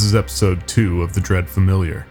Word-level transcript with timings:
This 0.00 0.06
is 0.06 0.14
episode 0.14 0.66
2 0.66 1.02
of 1.02 1.12
The 1.12 1.20
Dread 1.20 1.46
Familiar. 1.46 2.06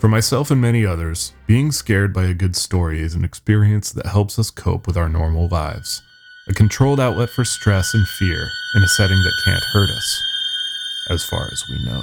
For 0.00 0.08
myself 0.08 0.50
and 0.50 0.60
many 0.60 0.84
others, 0.84 1.34
being 1.46 1.70
scared 1.70 2.12
by 2.12 2.24
a 2.24 2.34
good 2.34 2.56
story 2.56 3.00
is 3.00 3.14
an 3.14 3.24
experience 3.24 3.92
that 3.92 4.06
helps 4.06 4.40
us 4.40 4.50
cope 4.50 4.88
with 4.88 4.96
our 4.96 5.08
normal 5.08 5.46
lives, 5.46 6.02
a 6.48 6.52
controlled 6.52 6.98
outlet 6.98 7.30
for 7.30 7.44
stress 7.44 7.94
and 7.94 8.08
fear 8.08 8.48
in 8.74 8.82
a 8.82 8.88
setting 8.88 9.18
that 9.18 9.42
can't 9.44 9.62
hurt 9.72 9.88
us, 9.88 10.20
as 11.08 11.24
far 11.24 11.44
as 11.52 11.62
we 11.70 11.84
know. 11.84 12.02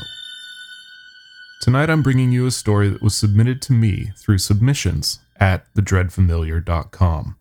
Tonight 1.60 1.90
I'm 1.90 2.02
bringing 2.02 2.32
you 2.32 2.46
a 2.46 2.52
story 2.52 2.88
that 2.88 3.04
was 3.04 3.14
submitted 3.14 3.62
to 3.64 3.74
me 3.74 4.14
through 4.16 4.38
submissions 4.38 5.20
at 5.38 5.66
thedreadfamiliar.com. 5.74 7.36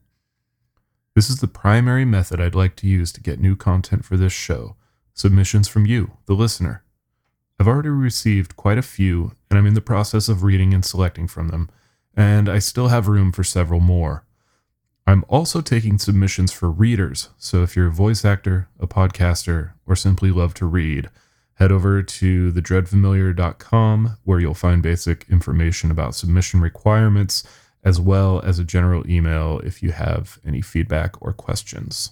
This 1.15 1.31
is 1.31 1.37
the 1.37 1.47
primary 1.47 2.05
method 2.05 2.41
I'd 2.41 2.57
like 2.57 2.75
to 2.79 2.89
use 2.89 3.13
to 3.13 3.21
get 3.21 3.39
new 3.39 3.55
content 3.55 4.05
for 4.05 4.17
this 4.17 4.33
show 4.33 4.75
submissions 5.15 5.69
from 5.69 5.87
you, 5.87 6.11
the 6.27 6.35
listener. 6.35 6.83
I've 7.63 7.69
already 7.69 7.91
received 7.91 8.57
quite 8.57 8.77
a 8.77 8.83
few, 8.83 9.37
and 9.49 9.57
I'm 9.57 9.69
in 9.69 9.75
the 9.75 9.81
process 9.81 10.29
of 10.29 10.43
reading 10.43 10.75
and 10.75 10.85
selecting 10.85 11.29
from 11.29 11.47
them, 11.47 11.71
and 12.13 12.49
I 12.49 12.59
still 12.59 12.89
have 12.89 13.07
room 13.07 13.31
for 13.31 13.45
several 13.45 13.79
more. 13.79 14.27
I'm 15.07 15.25
also 15.29 15.61
taking 15.61 15.97
submissions 15.97 16.51
for 16.51 16.69
readers, 16.69 17.29
so 17.39 17.63
if 17.63 17.77
you're 17.77 17.87
a 17.87 17.93
voice 17.93 18.25
actor, 18.25 18.67
a 18.81 18.89
podcaster, 18.89 19.75
or 19.87 19.95
simply 19.95 20.33
love 20.33 20.55
to 20.55 20.67
read, 20.67 21.09
head 21.55 21.71
over 21.71 22.03
to 22.03 22.53
thedreadfamiliar.com 22.53 24.17
where 24.25 24.41
you'll 24.41 24.55
find 24.55 24.83
basic 24.83 25.25
information 25.31 25.93
about 25.93 26.17
submission 26.17 26.61
requirements 26.61 27.45
as 27.85 28.01
well 28.01 28.41
as 28.41 28.59
a 28.59 28.65
general 28.65 29.09
email 29.09 29.61
if 29.61 29.85
you 29.85 29.93
have 29.93 30.41
any 30.45 30.63
feedback 30.63 31.15
or 31.23 31.33
questions. 31.33 32.11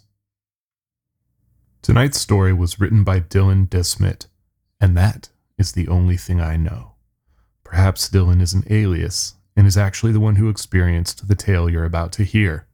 Tonight's 1.82 2.20
story 2.20 2.52
was 2.52 2.78
written 2.78 3.02
by 3.02 3.18
Dylan 3.18 3.68
DeSmit, 3.68 4.26
and 4.80 4.96
that 4.96 5.28
is 5.60 5.72
the 5.72 5.88
only 5.88 6.16
thing 6.16 6.40
I 6.40 6.56
know. 6.56 6.92
Perhaps 7.62 8.08
Dylan 8.08 8.40
is 8.40 8.54
an 8.54 8.64
alias 8.70 9.34
and 9.54 9.66
is 9.66 9.76
actually 9.76 10.10
the 10.10 10.18
one 10.18 10.36
who 10.36 10.48
experienced 10.48 11.28
the 11.28 11.34
tale 11.34 11.68
you're 11.68 11.84
about 11.84 12.12
to 12.12 12.24
hear. 12.24 12.66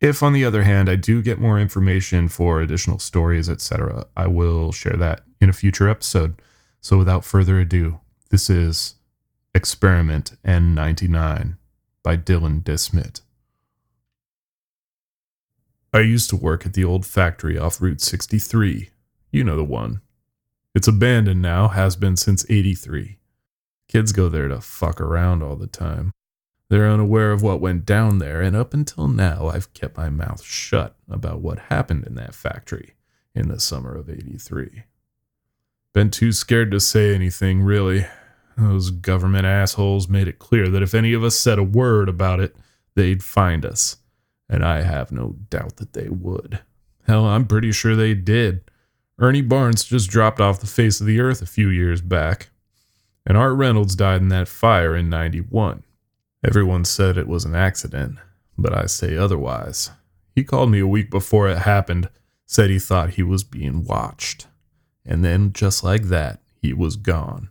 If, 0.00 0.22
on 0.22 0.32
the 0.32 0.44
other 0.44 0.62
hand, 0.62 0.88
I 0.88 0.96
do 0.96 1.20
get 1.20 1.40
more 1.40 1.58
information 1.58 2.28
for 2.28 2.60
additional 2.60 2.98
stories, 2.98 3.50
etc., 3.50 4.06
I 4.16 4.26
will 4.28 4.70
share 4.72 4.96
that 4.96 5.22
in 5.40 5.48
a 5.48 5.54
future 5.54 5.88
episode. 5.88 6.40
So, 6.80 6.96
without 6.96 7.24
further 7.24 7.58
ado, 7.58 8.00
this 8.30 8.48
is 8.48 8.94
Experiment 9.54 10.36
N99 10.44 11.56
by 12.02 12.16
Dylan 12.16 12.62
DeSmit. 12.62 13.22
I 15.92 16.00
used 16.00 16.28
to 16.30 16.36
work 16.36 16.66
at 16.66 16.74
the 16.74 16.84
old 16.84 17.06
factory 17.06 17.58
off 17.58 17.80
Route 17.80 18.02
63. 18.02 18.90
You 19.32 19.44
know 19.44 19.56
the 19.56 19.64
one. 19.64 20.02
It's 20.76 20.86
abandoned 20.86 21.40
now, 21.40 21.68
has 21.68 21.96
been 21.96 22.18
since 22.18 22.44
83. 22.50 23.16
Kids 23.88 24.12
go 24.12 24.28
there 24.28 24.46
to 24.48 24.60
fuck 24.60 25.00
around 25.00 25.42
all 25.42 25.56
the 25.56 25.66
time. 25.66 26.12
They're 26.68 26.90
unaware 26.90 27.32
of 27.32 27.40
what 27.40 27.62
went 27.62 27.86
down 27.86 28.18
there, 28.18 28.42
and 28.42 28.54
up 28.54 28.74
until 28.74 29.08
now, 29.08 29.48
I've 29.48 29.72
kept 29.72 29.96
my 29.96 30.10
mouth 30.10 30.42
shut 30.42 30.94
about 31.08 31.40
what 31.40 31.70
happened 31.70 32.04
in 32.06 32.14
that 32.16 32.34
factory 32.34 32.92
in 33.34 33.48
the 33.48 33.58
summer 33.58 33.96
of 33.96 34.10
83. 34.10 34.82
Been 35.94 36.10
too 36.10 36.30
scared 36.30 36.70
to 36.72 36.78
say 36.78 37.14
anything, 37.14 37.62
really. 37.62 38.04
Those 38.58 38.90
government 38.90 39.46
assholes 39.46 40.10
made 40.10 40.28
it 40.28 40.38
clear 40.38 40.68
that 40.68 40.82
if 40.82 40.92
any 40.92 41.14
of 41.14 41.24
us 41.24 41.38
said 41.38 41.58
a 41.58 41.62
word 41.62 42.10
about 42.10 42.38
it, 42.38 42.54
they'd 42.94 43.22
find 43.22 43.64
us. 43.64 43.96
And 44.46 44.62
I 44.62 44.82
have 44.82 45.10
no 45.10 45.36
doubt 45.48 45.76
that 45.76 45.94
they 45.94 46.10
would. 46.10 46.60
Hell, 47.06 47.24
I'm 47.24 47.46
pretty 47.46 47.72
sure 47.72 47.96
they 47.96 48.12
did. 48.12 48.65
Ernie 49.18 49.40
Barnes 49.40 49.84
just 49.84 50.10
dropped 50.10 50.40
off 50.40 50.60
the 50.60 50.66
face 50.66 51.00
of 51.00 51.06
the 51.06 51.20
earth 51.20 51.40
a 51.40 51.46
few 51.46 51.68
years 51.68 52.02
back. 52.02 52.50
And 53.24 53.36
Art 53.36 53.56
Reynolds 53.56 53.96
died 53.96 54.20
in 54.20 54.28
that 54.28 54.46
fire 54.46 54.94
in 54.94 55.08
91. 55.08 55.82
Everyone 56.44 56.84
said 56.84 57.16
it 57.16 57.26
was 57.26 57.44
an 57.44 57.54
accident, 57.54 58.18
but 58.58 58.76
I 58.76 58.86
say 58.86 59.16
otherwise. 59.16 59.90
He 60.34 60.44
called 60.44 60.70
me 60.70 60.80
a 60.80 60.86
week 60.86 61.10
before 61.10 61.48
it 61.48 61.58
happened, 61.58 62.10
said 62.44 62.68
he 62.68 62.78
thought 62.78 63.10
he 63.10 63.22
was 63.22 63.42
being 63.42 63.84
watched. 63.84 64.46
And 65.04 65.24
then, 65.24 65.52
just 65.52 65.82
like 65.82 66.04
that, 66.04 66.40
he 66.60 66.72
was 66.72 66.96
gone. 66.96 67.48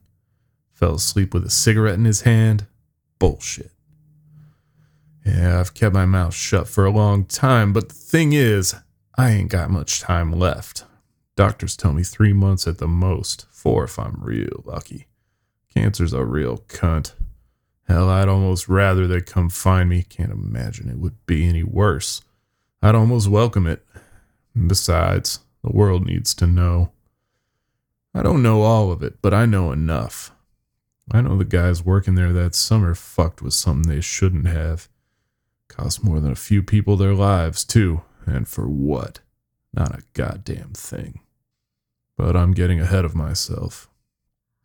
Fell 0.72 0.96
asleep 0.96 1.34
with 1.34 1.46
a 1.46 1.50
cigarette 1.50 1.96
in 1.96 2.06
his 2.06 2.22
hand. 2.22 2.68
Bullshit. 3.18 3.72
Yeah, 5.25 5.59
I've 5.59 5.74
kept 5.74 5.96
my 5.96 6.06
mouth 6.06 6.36
shut 6.36 6.68
for 6.68 6.86
a 6.86 6.92
long 6.92 7.25
time, 7.25 7.74
but 7.74 7.90
the 7.90 7.96
thing 7.96 8.34
is, 8.34 8.75
I 9.18 9.31
ain't 9.31 9.50
got 9.50 9.72
much 9.72 10.00
time 10.00 10.31
left. 10.31 10.84
Doctors 11.35 11.75
tell 11.75 11.91
me 11.91 12.03
three 12.03 12.31
months 12.31 12.66
at 12.66 12.78
the 12.78 12.88
most, 12.88 13.46
four 13.51 13.84
if 13.84 14.00
I'm 14.00 14.19
real 14.22 14.63
lucky. 14.63 15.07
Cancer's 15.73 16.13
a 16.13 16.23
real 16.23 16.59
cunt. 16.69 17.13
Hell, 17.88 18.09
I'd 18.09 18.29
almost 18.29 18.69
rather 18.69 19.06
they 19.06 19.22
come 19.22 19.50
find 19.50 19.90
me. 19.90 20.03
Can't 20.03 20.31
imagine 20.31 20.90
it 20.90 20.97
would 20.97 21.24
be 21.25 21.45
any 21.45 21.63
worse. 21.63 22.22
I'd 22.81 22.95
almost 22.95 23.28
welcome 23.28 23.68
it. 23.68 23.85
And 24.56 24.69
Besides, 24.69 25.40
the 25.62 25.72
world 25.72 26.06
needs 26.06 26.34
to 26.35 26.47
know. 26.47 26.91
I 28.13 28.24
don't 28.24 28.41
know 28.41 28.62
all 28.62 28.91
of 28.91 29.03
it, 29.03 29.22
but 29.22 29.34
I 29.34 29.45
know 29.45 29.74
enough. 29.74 30.31
I 31.12 31.22
know 31.22 31.38
the 31.38 31.45
guys 31.45 31.84
working 31.84 32.16
there 32.16 32.31
that 32.31 32.56
summer 32.56 32.95
fucked 32.95 33.41
with 33.41 33.53
something 33.53 33.91
they 33.91 34.01
shouldn't 34.01 34.47
have. 34.47 34.88
Cost 35.68 36.03
more 36.03 36.22
than 36.22 36.31
a 36.31 36.35
few 36.35 36.63
people 36.63 36.95
their 36.95 37.13
lives, 37.13 37.66
too. 37.66 38.01
And 38.25 38.47
for 38.47 38.68
what? 38.68 39.19
Not 39.74 39.94
a 39.94 40.03
goddamn 40.13 40.72
thing. 40.74 41.19
But 42.18 42.36
I'm 42.36 42.53
getting 42.53 42.80
ahead 42.80 43.06
of 43.06 43.16
myself. 43.16 43.90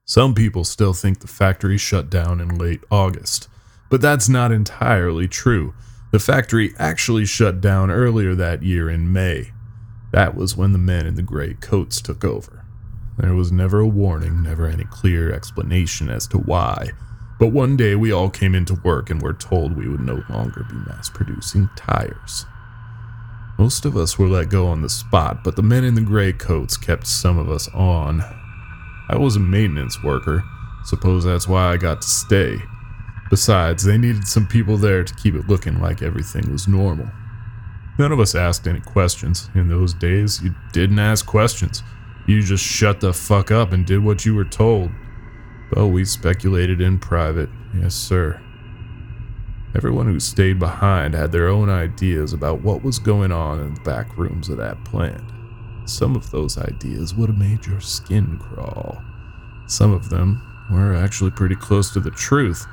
Some 0.04 0.34
people 0.34 0.64
still 0.64 0.92
think 0.92 1.20
the 1.20 1.28
factory 1.28 1.78
shut 1.78 2.10
down 2.10 2.40
in 2.40 2.58
late 2.58 2.82
August, 2.90 3.48
but 3.90 4.00
that's 4.00 4.28
not 4.28 4.52
entirely 4.52 5.28
true. 5.28 5.74
The 6.12 6.18
factory 6.18 6.74
actually 6.78 7.26
shut 7.26 7.60
down 7.60 7.90
earlier 7.90 8.34
that 8.34 8.62
year 8.62 8.90
in 8.90 9.12
May. 9.12 9.52
That 10.12 10.34
was 10.34 10.56
when 10.56 10.72
the 10.72 10.78
men 10.78 11.06
in 11.06 11.14
the 11.14 11.22
gray 11.22 11.54
coats 11.54 12.00
took 12.00 12.24
over. 12.24 12.64
There 13.18 13.34
was 13.34 13.52
never 13.52 13.80
a 13.80 13.86
warning, 13.86 14.42
never 14.42 14.66
any 14.66 14.84
clear 14.84 15.32
explanation 15.32 16.08
as 16.08 16.26
to 16.28 16.38
why. 16.38 16.90
But 17.38 17.52
one 17.52 17.76
day 17.76 17.94
we 17.94 18.12
all 18.12 18.30
came 18.30 18.54
into 18.54 18.80
work 18.82 19.10
and 19.10 19.22
were 19.22 19.32
told 19.32 19.76
we 19.76 19.88
would 19.88 20.00
no 20.00 20.22
longer 20.28 20.66
be 20.68 20.74
mass 20.74 21.08
producing 21.08 21.70
tires. 21.76 22.46
Most 23.60 23.84
of 23.84 23.94
us 23.94 24.18
were 24.18 24.26
let 24.26 24.48
go 24.48 24.68
on 24.68 24.80
the 24.80 24.88
spot, 24.88 25.44
but 25.44 25.54
the 25.54 25.62
men 25.62 25.84
in 25.84 25.94
the 25.94 26.00
gray 26.00 26.32
coats 26.32 26.78
kept 26.78 27.06
some 27.06 27.36
of 27.36 27.50
us 27.50 27.68
on. 27.74 28.22
I 29.10 29.18
was 29.18 29.36
a 29.36 29.40
maintenance 29.40 30.02
worker. 30.02 30.42
Suppose 30.86 31.24
that's 31.24 31.46
why 31.46 31.70
I 31.70 31.76
got 31.76 32.00
to 32.00 32.08
stay. 32.08 32.56
Besides, 33.28 33.84
they 33.84 33.98
needed 33.98 34.26
some 34.26 34.46
people 34.46 34.78
there 34.78 35.04
to 35.04 35.14
keep 35.14 35.34
it 35.34 35.46
looking 35.46 35.78
like 35.78 36.00
everything 36.00 36.50
was 36.50 36.68
normal. 36.68 37.10
None 37.98 38.12
of 38.12 38.18
us 38.18 38.34
asked 38.34 38.66
any 38.66 38.80
questions. 38.80 39.50
In 39.54 39.68
those 39.68 39.92
days, 39.92 40.40
you 40.42 40.54
didn't 40.72 40.98
ask 40.98 41.26
questions. 41.26 41.82
You 42.26 42.40
just 42.40 42.64
shut 42.64 43.00
the 43.00 43.12
fuck 43.12 43.50
up 43.50 43.72
and 43.72 43.84
did 43.84 44.02
what 44.02 44.24
you 44.24 44.34
were 44.34 44.46
told. 44.46 44.90
But 45.70 45.88
we 45.88 46.06
speculated 46.06 46.80
in 46.80 46.98
private, 46.98 47.50
yes, 47.74 47.94
sir. 47.94 48.40
Everyone 49.74 50.06
who 50.06 50.18
stayed 50.18 50.58
behind 50.58 51.14
had 51.14 51.30
their 51.30 51.48
own 51.48 51.70
ideas 51.70 52.32
about 52.32 52.62
what 52.62 52.82
was 52.82 52.98
going 52.98 53.30
on 53.30 53.60
in 53.60 53.74
the 53.74 53.80
back 53.82 54.18
rooms 54.18 54.48
of 54.48 54.56
that 54.56 54.84
plant. 54.84 55.22
Some 55.84 56.16
of 56.16 56.30
those 56.30 56.58
ideas 56.58 57.14
would 57.14 57.28
have 57.28 57.38
made 57.38 57.66
your 57.66 57.80
skin 57.80 58.38
crawl. 58.38 59.00
Some 59.66 59.92
of 59.92 60.10
them 60.10 60.42
were 60.70 60.94
actually 60.94 61.30
pretty 61.30 61.54
close 61.54 61.92
to 61.92 62.00
the 62.00 62.10
truth. 62.10 62.66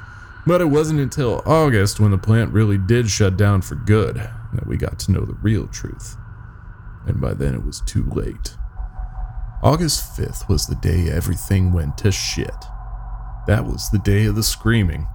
But 0.48 0.62
it 0.62 0.66
wasn't 0.66 1.00
until 1.00 1.44
August, 1.46 2.00
when 2.00 2.12
the 2.12 2.18
plant 2.18 2.54
really 2.54 2.78
did 2.78 3.10
shut 3.10 3.38
down 3.38 3.62
for 3.62 3.76
good, 3.76 4.16
that 4.16 4.66
we 4.66 4.78
got 4.78 4.98
to 5.00 5.12
know 5.12 5.26
the 5.26 5.38
real 5.42 5.68
truth. 5.68 6.16
And 7.06 7.22
by 7.22 7.34
then 7.34 7.54
it 7.54 7.66
was 7.66 7.82
too 7.82 8.06
late. 8.10 8.56
August 9.62 10.18
5th 10.18 10.48
was 10.48 10.66
the 10.66 10.76
day 10.76 11.10
everything 11.10 11.74
went 11.74 11.98
to 12.00 12.12
shit. 12.12 12.56
That 13.46 13.66
was 13.66 13.90
the 13.90 14.00
day 14.00 14.26
of 14.26 14.36
the 14.36 14.44
screaming. 14.44 15.08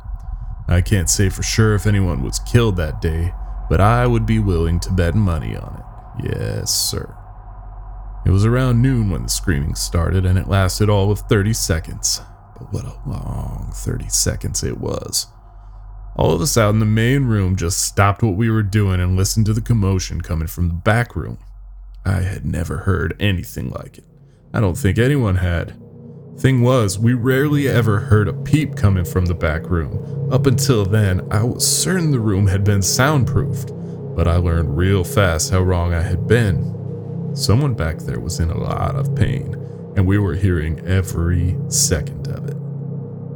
I 0.68 0.80
can't 0.80 1.10
say 1.10 1.28
for 1.28 1.42
sure 1.42 1.74
if 1.74 1.86
anyone 1.86 2.22
was 2.22 2.38
killed 2.38 2.76
that 2.76 3.00
day, 3.00 3.34
but 3.68 3.80
I 3.80 4.06
would 4.06 4.26
be 4.26 4.38
willing 4.38 4.80
to 4.80 4.92
bet 4.92 5.14
money 5.14 5.56
on 5.56 5.78
it. 5.78 6.30
Yes, 6.36 6.72
sir. 6.72 7.16
It 8.24 8.30
was 8.30 8.44
around 8.44 8.80
noon 8.80 9.10
when 9.10 9.24
the 9.24 9.28
screaming 9.28 9.74
started, 9.74 10.24
and 10.24 10.38
it 10.38 10.48
lasted 10.48 10.88
all 10.88 11.10
of 11.10 11.20
30 11.20 11.52
seconds. 11.52 12.20
But 12.56 12.72
what 12.72 12.84
a 12.84 12.96
long 13.06 13.72
30 13.74 14.08
seconds 14.08 14.62
it 14.62 14.78
was. 14.78 15.26
All 16.16 16.32
of 16.32 16.40
us 16.40 16.56
out 16.56 16.74
in 16.74 16.78
the 16.78 16.86
main 16.86 17.24
room 17.24 17.56
just 17.56 17.80
stopped 17.80 18.22
what 18.22 18.36
we 18.36 18.50
were 18.50 18.62
doing 18.62 19.00
and 19.00 19.16
listened 19.16 19.46
to 19.46 19.54
the 19.54 19.60
commotion 19.60 20.20
coming 20.20 20.46
from 20.46 20.68
the 20.68 20.74
back 20.74 21.16
room. 21.16 21.38
I 22.04 22.20
had 22.20 22.44
never 22.44 22.78
heard 22.78 23.16
anything 23.18 23.70
like 23.70 23.98
it. 23.98 24.04
I 24.52 24.60
don't 24.60 24.76
think 24.76 24.98
anyone 24.98 25.36
had. 25.36 25.81
Thing 26.38 26.62
was, 26.62 26.99
we 26.99 27.14
rarely 27.14 27.69
ever 27.69 28.00
heard 28.00 28.26
a 28.26 28.32
peep 28.32 28.75
coming 28.75 29.05
from 29.05 29.26
the 29.26 29.34
back 29.34 29.69
room. 29.70 30.29
Up 30.32 30.46
until 30.46 30.84
then, 30.84 31.26
I 31.31 31.44
was 31.44 31.67
certain 31.67 32.11
the 32.11 32.19
room 32.19 32.46
had 32.49 32.64
been 32.64 32.82
soundproofed, 32.82 33.70
but 34.17 34.26
I 34.26 34.37
learned 34.37 34.76
real 34.76 35.05
fast 35.05 35.50
how 35.50 35.61
wrong 35.61 35.94
I 35.94 36.02
had 36.02 36.26
been. 36.26 37.34
Someone 37.34 37.75
back 37.75 37.99
there 37.99 38.19
was 38.20 38.40
in 38.40 38.50
a 38.50 38.58
lot 38.58 38.96
of 38.96 39.14
pain, 39.14 39.55
and 39.96 40.06
we 40.06 40.19
were 40.19 40.34
hearing 40.34 40.81
every 40.81 41.56
second 41.69 42.26
of 42.29 42.49
it. 42.49 42.56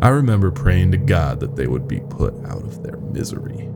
I 0.02 0.08
remember 0.08 0.50
praying 0.50 0.90
to 0.92 0.98
God 0.98 1.40
that 1.40 1.56
they 1.56 1.66
would 1.66 1.86
be 1.86 2.00
put 2.00 2.34
out 2.44 2.62
of 2.62 2.82
their 2.82 2.98
misery. 2.98 3.68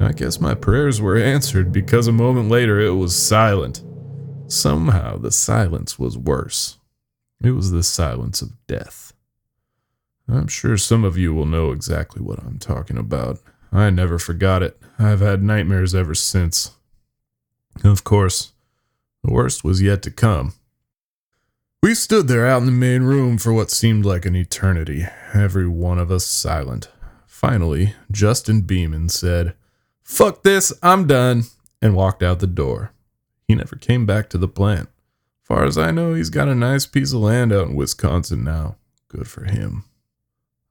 I 0.00 0.12
guess 0.12 0.40
my 0.40 0.54
prayers 0.54 1.00
were 1.00 1.16
answered 1.16 1.72
because 1.72 2.06
a 2.06 2.12
moment 2.12 2.48
later 2.50 2.80
it 2.80 2.94
was 2.94 3.16
silent. 3.16 3.82
Somehow 4.46 5.16
the 5.18 5.32
silence 5.32 5.98
was 5.98 6.16
worse. 6.16 6.77
It 7.42 7.52
was 7.52 7.70
the 7.70 7.82
silence 7.82 8.42
of 8.42 8.66
death. 8.66 9.12
I'm 10.28 10.48
sure 10.48 10.76
some 10.76 11.04
of 11.04 11.16
you 11.16 11.32
will 11.32 11.46
know 11.46 11.70
exactly 11.70 12.20
what 12.20 12.40
I'm 12.40 12.58
talking 12.58 12.98
about. 12.98 13.40
I 13.72 13.90
never 13.90 14.18
forgot 14.18 14.62
it. 14.62 14.80
I've 14.98 15.20
had 15.20 15.42
nightmares 15.42 15.94
ever 15.94 16.14
since. 16.14 16.72
Of 17.84 18.04
course, 18.04 18.52
the 19.22 19.32
worst 19.32 19.64
was 19.64 19.80
yet 19.80 20.02
to 20.02 20.10
come. 20.10 20.54
We 21.82 21.94
stood 21.94 22.26
there 22.26 22.46
out 22.46 22.58
in 22.58 22.66
the 22.66 22.72
main 22.72 23.04
room 23.04 23.38
for 23.38 23.52
what 23.52 23.70
seemed 23.70 24.04
like 24.04 24.26
an 24.26 24.34
eternity, 24.34 25.06
every 25.32 25.68
one 25.68 25.98
of 25.98 26.10
us 26.10 26.26
silent. 26.26 26.90
Finally, 27.26 27.94
Justin 28.10 28.62
Beeman 28.62 29.08
said, 29.10 29.54
Fuck 30.02 30.42
this, 30.42 30.72
I'm 30.82 31.06
done, 31.06 31.44
and 31.80 31.94
walked 31.94 32.22
out 32.22 32.40
the 32.40 32.48
door. 32.48 32.92
He 33.46 33.54
never 33.54 33.76
came 33.76 34.06
back 34.06 34.28
to 34.30 34.38
the 34.38 34.48
plant. 34.48 34.88
Far 35.48 35.64
as 35.64 35.78
I 35.78 35.90
know, 35.90 36.12
he's 36.12 36.28
got 36.28 36.48
a 36.48 36.54
nice 36.54 36.84
piece 36.84 37.14
of 37.14 37.20
land 37.20 37.54
out 37.54 37.68
in 37.68 37.74
Wisconsin 37.74 38.44
now. 38.44 38.76
Good 39.08 39.26
for 39.26 39.44
him. 39.44 39.84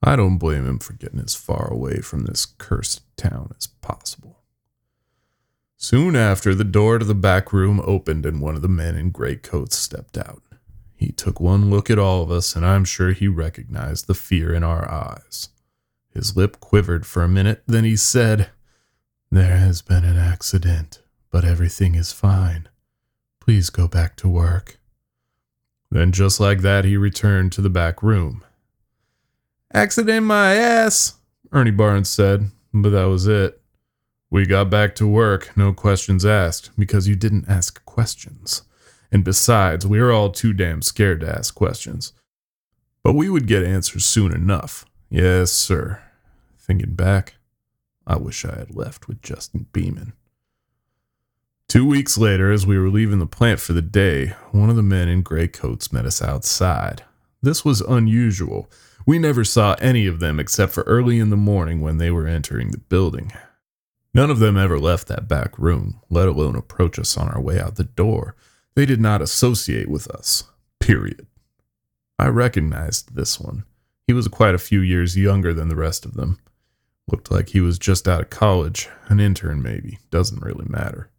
I 0.03 0.15
don't 0.15 0.37
blame 0.37 0.67
him 0.67 0.77
for 0.77 0.93
getting 0.93 1.19
as 1.19 1.33
far 1.33 1.67
away 1.67 2.01
from 2.01 2.25
this 2.25 2.45
cursed 2.45 3.01
town 3.17 3.55
as 3.57 3.65
possible. 3.65 4.43
Soon 5.77 6.15
after, 6.15 6.53
the 6.53 6.63
door 6.63 6.99
to 6.99 7.05
the 7.05 7.15
back 7.15 7.51
room 7.51 7.81
opened 7.83 8.23
and 8.23 8.39
one 8.39 8.55
of 8.55 8.61
the 8.61 8.67
men 8.67 8.95
in 8.95 9.09
gray 9.09 9.35
coats 9.35 9.75
stepped 9.75 10.15
out. 10.15 10.43
He 10.95 11.11
took 11.11 11.39
one 11.39 11.71
look 11.71 11.89
at 11.89 11.99
all 11.99 12.21
of 12.21 12.29
us, 12.29 12.55
and 12.55 12.63
I'm 12.63 12.85
sure 12.85 13.11
he 13.11 13.27
recognized 13.27 14.05
the 14.05 14.13
fear 14.13 14.53
in 14.53 14.63
our 14.63 14.89
eyes. 14.89 15.49
His 16.11 16.37
lip 16.37 16.59
quivered 16.59 17.05
for 17.05 17.23
a 17.23 17.27
minute, 17.27 17.63
then 17.65 17.83
he 17.83 17.95
said, 17.95 18.49
There 19.31 19.57
has 19.57 19.81
been 19.81 20.03
an 20.03 20.17
accident, 20.17 21.01
but 21.31 21.45
everything 21.45 21.95
is 21.95 22.11
fine. 22.11 22.69
Please 23.47 23.69
go 23.69 23.87
back 23.87 24.17
to 24.17 24.27
work. 24.27 24.77
Then, 25.89 26.11
just 26.11 26.37
like 26.37 26.59
that, 26.63 26.83
he 26.83 26.97
returned 26.97 27.53
to 27.53 27.61
the 27.61 27.69
back 27.69 28.03
room. 28.03 28.43
Accident 29.73 30.25
my 30.25 30.53
ass, 30.53 31.13
Ernie 31.53 31.71
Barnes 31.71 32.09
said, 32.09 32.51
but 32.73 32.89
that 32.89 33.05
was 33.05 33.25
it. 33.25 33.61
We 34.29 34.45
got 34.45 34.69
back 34.69 34.95
to 34.95 35.07
work, 35.07 35.55
no 35.55 35.71
questions 35.71 36.25
asked, 36.25 36.71
because 36.77 37.07
you 37.07 37.15
didn't 37.15 37.47
ask 37.47 37.85
questions. 37.85 38.63
And 39.13 39.23
besides, 39.23 39.87
we 39.87 40.01
were 40.01 40.11
all 40.11 40.29
too 40.29 40.51
damn 40.51 40.81
scared 40.81 41.21
to 41.21 41.33
ask 41.33 41.55
questions. 41.55 42.11
But 43.01 43.15
we 43.15 43.29
would 43.29 43.47
get 43.47 43.63
answers 43.63 44.03
soon 44.03 44.33
enough. 44.33 44.83
Yes, 45.09 45.53
sir. 45.53 46.01
Thinking 46.59 46.95
back, 46.95 47.35
I 48.05 48.17
wish 48.17 48.43
I 48.43 48.57
had 48.57 48.75
left 48.75 49.07
with 49.07 49.21
Justin 49.21 49.67
Beeman. 49.71 50.11
Two 51.69 51.85
weeks 51.85 52.17
later, 52.17 52.49
as 52.49 52.65
we 52.65 52.77
were 52.77 52.89
leaving 52.89 53.19
the 53.19 53.25
plant 53.25 53.59
for 53.59 53.73
the 53.73 53.81
day, 53.81 54.27
one 54.51 54.69
of 54.69 54.77
the 54.77 54.81
men 54.81 55.09
in 55.09 55.21
gray 55.21 55.49
coats 55.49 55.91
met 55.91 56.05
us 56.05 56.21
outside. 56.21 57.03
This 57.41 57.65
was 57.65 57.81
unusual. 57.81 58.71
We 59.05 59.19
never 59.19 59.43
saw 59.43 59.75
any 59.81 60.07
of 60.07 60.21
them 60.21 60.39
except 60.39 60.71
for 60.71 60.83
early 60.83 61.19
in 61.19 61.29
the 61.29 61.35
morning 61.35 61.81
when 61.81 61.97
they 61.97 62.09
were 62.09 62.25
entering 62.25 62.71
the 62.71 62.77
building. 62.77 63.33
None 64.13 64.31
of 64.31 64.39
them 64.39 64.55
ever 64.55 64.79
left 64.79 65.09
that 65.09 65.27
back 65.27 65.59
room, 65.59 65.99
let 66.09 66.29
alone 66.29 66.55
approach 66.55 66.97
us 66.97 67.17
on 67.17 67.27
our 67.27 67.41
way 67.41 67.59
out 67.59 67.75
the 67.75 67.83
door. 67.83 68.37
They 68.75 68.85
did 68.85 69.01
not 69.01 69.21
associate 69.21 69.89
with 69.89 70.07
us. 70.09 70.45
Period. 70.79 71.27
I 72.17 72.27
recognized 72.27 73.15
this 73.15 73.41
one. 73.41 73.65
He 74.07 74.13
was 74.13 74.29
quite 74.29 74.55
a 74.55 74.59
few 74.59 74.79
years 74.79 75.17
younger 75.17 75.53
than 75.53 75.67
the 75.67 75.75
rest 75.75 76.05
of 76.05 76.13
them. 76.13 76.39
Looked 77.11 77.29
like 77.29 77.49
he 77.49 77.59
was 77.59 77.77
just 77.77 78.07
out 78.07 78.21
of 78.21 78.29
college, 78.29 78.87
an 79.09 79.19
intern 79.19 79.61
maybe, 79.61 79.99
doesn't 80.11 80.41
really 80.41 80.65
matter. 80.69 81.11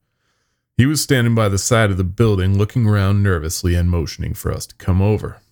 He 0.78 0.86
was 0.86 1.02
standing 1.02 1.34
by 1.34 1.50
the 1.50 1.58
side 1.58 1.90
of 1.90 1.98
the 1.98 2.04
building, 2.04 2.56
looking 2.56 2.86
around 2.86 3.22
nervously 3.22 3.74
and 3.74 3.90
motioning 3.90 4.32
for 4.32 4.50
us 4.50 4.66
to 4.68 4.74
come 4.76 5.02
over. 5.02 5.42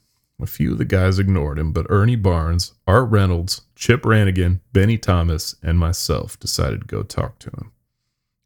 A 0.40 0.46
few 0.46 0.72
of 0.72 0.78
the 0.78 0.86
guys 0.86 1.18
ignored 1.18 1.58
him, 1.58 1.72
but 1.72 1.86
Ernie 1.90 2.16
Barnes, 2.16 2.72
Art 2.86 3.10
Reynolds, 3.10 3.60
Chip 3.74 4.06
Rannigan, 4.06 4.60
Benny 4.72 4.96
Thomas, 4.96 5.56
and 5.62 5.78
myself 5.78 6.40
decided 6.40 6.80
to 6.80 6.86
go 6.86 7.02
talk 7.02 7.38
to 7.40 7.50
him. 7.50 7.72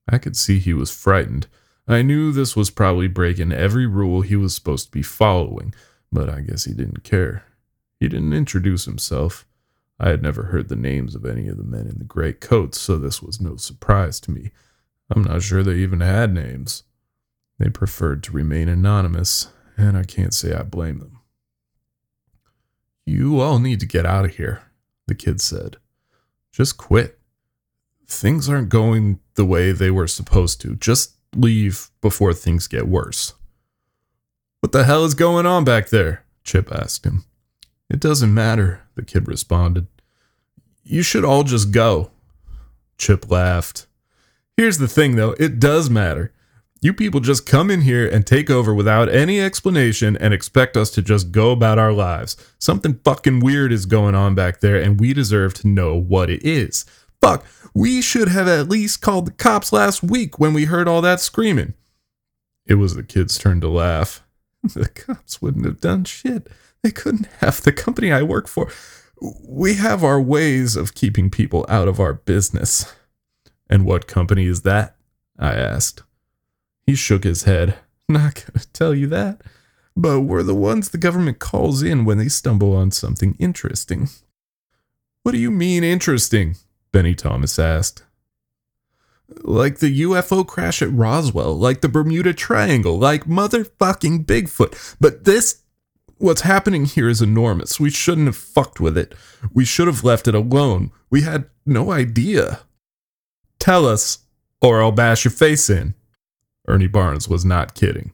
I 0.08 0.18
could 0.18 0.36
see 0.36 0.58
he 0.58 0.74
was 0.74 0.90
frightened, 0.90 1.46
I 1.90 2.02
knew 2.02 2.30
this 2.30 2.54
was 2.54 2.70
probably 2.70 3.08
breaking 3.08 3.50
every 3.50 3.84
rule 3.84 4.20
he 4.20 4.36
was 4.36 4.54
supposed 4.54 4.86
to 4.86 4.92
be 4.92 5.02
following, 5.02 5.74
but 6.12 6.30
I 6.30 6.40
guess 6.40 6.64
he 6.64 6.72
didn't 6.72 7.02
care. 7.02 7.42
He 7.98 8.06
didn't 8.06 8.32
introduce 8.32 8.84
himself. 8.84 9.44
I 9.98 10.10
had 10.10 10.22
never 10.22 10.44
heard 10.44 10.68
the 10.68 10.76
names 10.76 11.16
of 11.16 11.26
any 11.26 11.48
of 11.48 11.56
the 11.56 11.64
men 11.64 11.88
in 11.88 11.98
the 11.98 12.04
gray 12.04 12.32
coats, 12.32 12.78
so 12.80 12.96
this 12.96 13.20
was 13.20 13.40
no 13.40 13.56
surprise 13.56 14.20
to 14.20 14.30
me. 14.30 14.52
I'm 15.10 15.22
not 15.24 15.42
sure 15.42 15.62
they 15.62 15.76
even 15.76 16.00
had 16.00 16.32
names. 16.32 16.84
They 17.58 17.68
preferred 17.68 18.22
to 18.24 18.32
remain 18.32 18.68
anonymous, 18.68 19.48
and 19.76 19.96
I 19.96 20.04
can't 20.04 20.32
say 20.32 20.54
I 20.54 20.62
blame 20.62 20.98
them. 20.98 21.20
You 23.04 23.40
all 23.40 23.58
need 23.58 23.80
to 23.80 23.86
get 23.86 24.06
out 24.06 24.24
of 24.24 24.36
here, 24.36 24.62
the 25.06 25.14
kid 25.14 25.40
said. 25.40 25.78
Just 26.52 26.76
quit. 26.76 27.18
Things 28.06 28.48
aren't 28.48 28.68
going 28.68 29.20
the 29.34 29.44
way 29.44 29.72
they 29.72 29.90
were 29.90 30.06
supposed 30.06 30.60
to. 30.62 30.76
Just 30.76 31.16
leave 31.34 31.90
before 32.00 32.32
things 32.32 32.66
get 32.66 32.88
worse. 32.88 33.34
What 34.60 34.72
the 34.72 34.84
hell 34.84 35.04
is 35.04 35.14
going 35.14 35.46
on 35.46 35.64
back 35.64 35.88
there? 35.88 36.24
Chip 36.44 36.70
asked 36.72 37.04
him. 37.04 37.24
It 37.88 38.00
doesn't 38.00 38.32
matter, 38.32 38.82
the 38.94 39.02
kid 39.02 39.26
responded. 39.26 39.86
You 40.84 41.02
should 41.02 41.24
all 41.24 41.42
just 41.42 41.72
go. 41.72 42.10
Chip 42.98 43.30
laughed. 43.30 43.86
Here's 44.56 44.78
the 44.78 44.88
thing, 44.88 45.16
though 45.16 45.34
it 45.38 45.58
does 45.58 45.88
matter. 45.88 46.32
You 46.82 46.94
people 46.94 47.20
just 47.20 47.44
come 47.44 47.70
in 47.70 47.82
here 47.82 48.08
and 48.08 48.26
take 48.26 48.48
over 48.48 48.74
without 48.74 49.10
any 49.10 49.38
explanation 49.38 50.16
and 50.16 50.32
expect 50.32 50.78
us 50.78 50.90
to 50.92 51.02
just 51.02 51.30
go 51.30 51.50
about 51.50 51.78
our 51.78 51.92
lives. 51.92 52.36
Something 52.58 53.00
fucking 53.04 53.40
weird 53.40 53.70
is 53.70 53.84
going 53.84 54.14
on 54.14 54.34
back 54.34 54.60
there, 54.60 54.80
and 54.80 54.98
we 54.98 55.12
deserve 55.12 55.52
to 55.54 55.68
know 55.68 55.94
what 55.94 56.30
it 56.30 56.42
is. 56.42 56.86
Fuck, 57.20 57.44
we 57.74 58.00
should 58.00 58.28
have 58.28 58.48
at 58.48 58.70
least 58.70 59.02
called 59.02 59.26
the 59.26 59.32
cops 59.32 59.74
last 59.74 60.02
week 60.02 60.38
when 60.38 60.54
we 60.54 60.64
heard 60.64 60.88
all 60.88 61.02
that 61.02 61.20
screaming. 61.20 61.74
It 62.66 62.76
was 62.76 62.94
the 62.94 63.02
kid's 63.02 63.36
turn 63.36 63.60
to 63.60 63.68
laugh. 63.68 64.22
The 64.74 64.88
cops 64.88 65.40
wouldn't 65.40 65.64
have 65.64 65.80
done 65.80 66.04
shit. 66.04 66.48
They 66.82 66.90
couldn't 66.90 67.28
have. 67.40 67.62
The 67.62 67.72
company 67.72 68.12
I 68.12 68.22
work 68.22 68.46
for, 68.46 68.70
we 69.46 69.74
have 69.74 70.04
our 70.04 70.20
ways 70.20 70.76
of 70.76 70.94
keeping 70.94 71.30
people 71.30 71.64
out 71.68 71.88
of 71.88 71.98
our 71.98 72.12
business. 72.14 72.94
And 73.70 73.86
what 73.86 74.08
company 74.08 74.46
is 74.46 74.62
that? 74.62 74.96
I 75.38 75.54
asked. 75.54 76.02
He 76.84 76.96
shook 76.96 77.22
his 77.22 77.44
head. 77.44 77.76
Not 78.08 78.44
gonna 78.44 78.66
tell 78.72 78.92
you 78.92 79.06
that, 79.06 79.40
but 79.96 80.22
we're 80.22 80.42
the 80.42 80.54
ones 80.54 80.88
the 80.90 80.98
government 80.98 81.38
calls 81.38 81.80
in 81.82 82.04
when 82.04 82.18
they 82.18 82.28
stumble 82.28 82.74
on 82.74 82.90
something 82.90 83.36
interesting. 83.38 84.08
What 85.22 85.32
do 85.32 85.38
you 85.38 85.52
mean 85.52 85.84
interesting? 85.84 86.56
Benny 86.92 87.14
Thomas 87.14 87.58
asked. 87.58 88.04
Like 89.42 89.78
the 89.78 90.00
UFO 90.02 90.44
crash 90.44 90.82
at 90.82 90.92
Roswell, 90.92 91.56
like 91.56 91.82
the 91.82 91.88
Bermuda 91.88 92.34
Triangle, 92.34 92.98
like 92.98 93.26
motherfucking 93.26 94.24
Bigfoot. 94.24 94.96
But 94.98 95.24
this, 95.24 95.62
what's 96.18 96.40
happening 96.40 96.86
here 96.86 97.08
is 97.08 97.22
enormous. 97.22 97.78
We 97.78 97.90
shouldn't 97.90 98.26
have 98.26 98.36
fucked 98.36 98.80
with 98.80 98.98
it. 98.98 99.14
We 99.52 99.64
should 99.64 99.86
have 99.86 100.02
left 100.02 100.26
it 100.26 100.34
alone. 100.34 100.90
We 101.10 101.22
had 101.22 101.48
no 101.64 101.92
idea. 101.92 102.62
Tell 103.60 103.86
us, 103.86 104.18
or 104.60 104.82
I'll 104.82 104.90
bash 104.90 105.24
your 105.24 105.30
face 105.30 105.70
in. 105.70 105.94
Ernie 106.66 106.88
Barnes 106.88 107.28
was 107.28 107.44
not 107.44 107.74
kidding. 107.74 108.12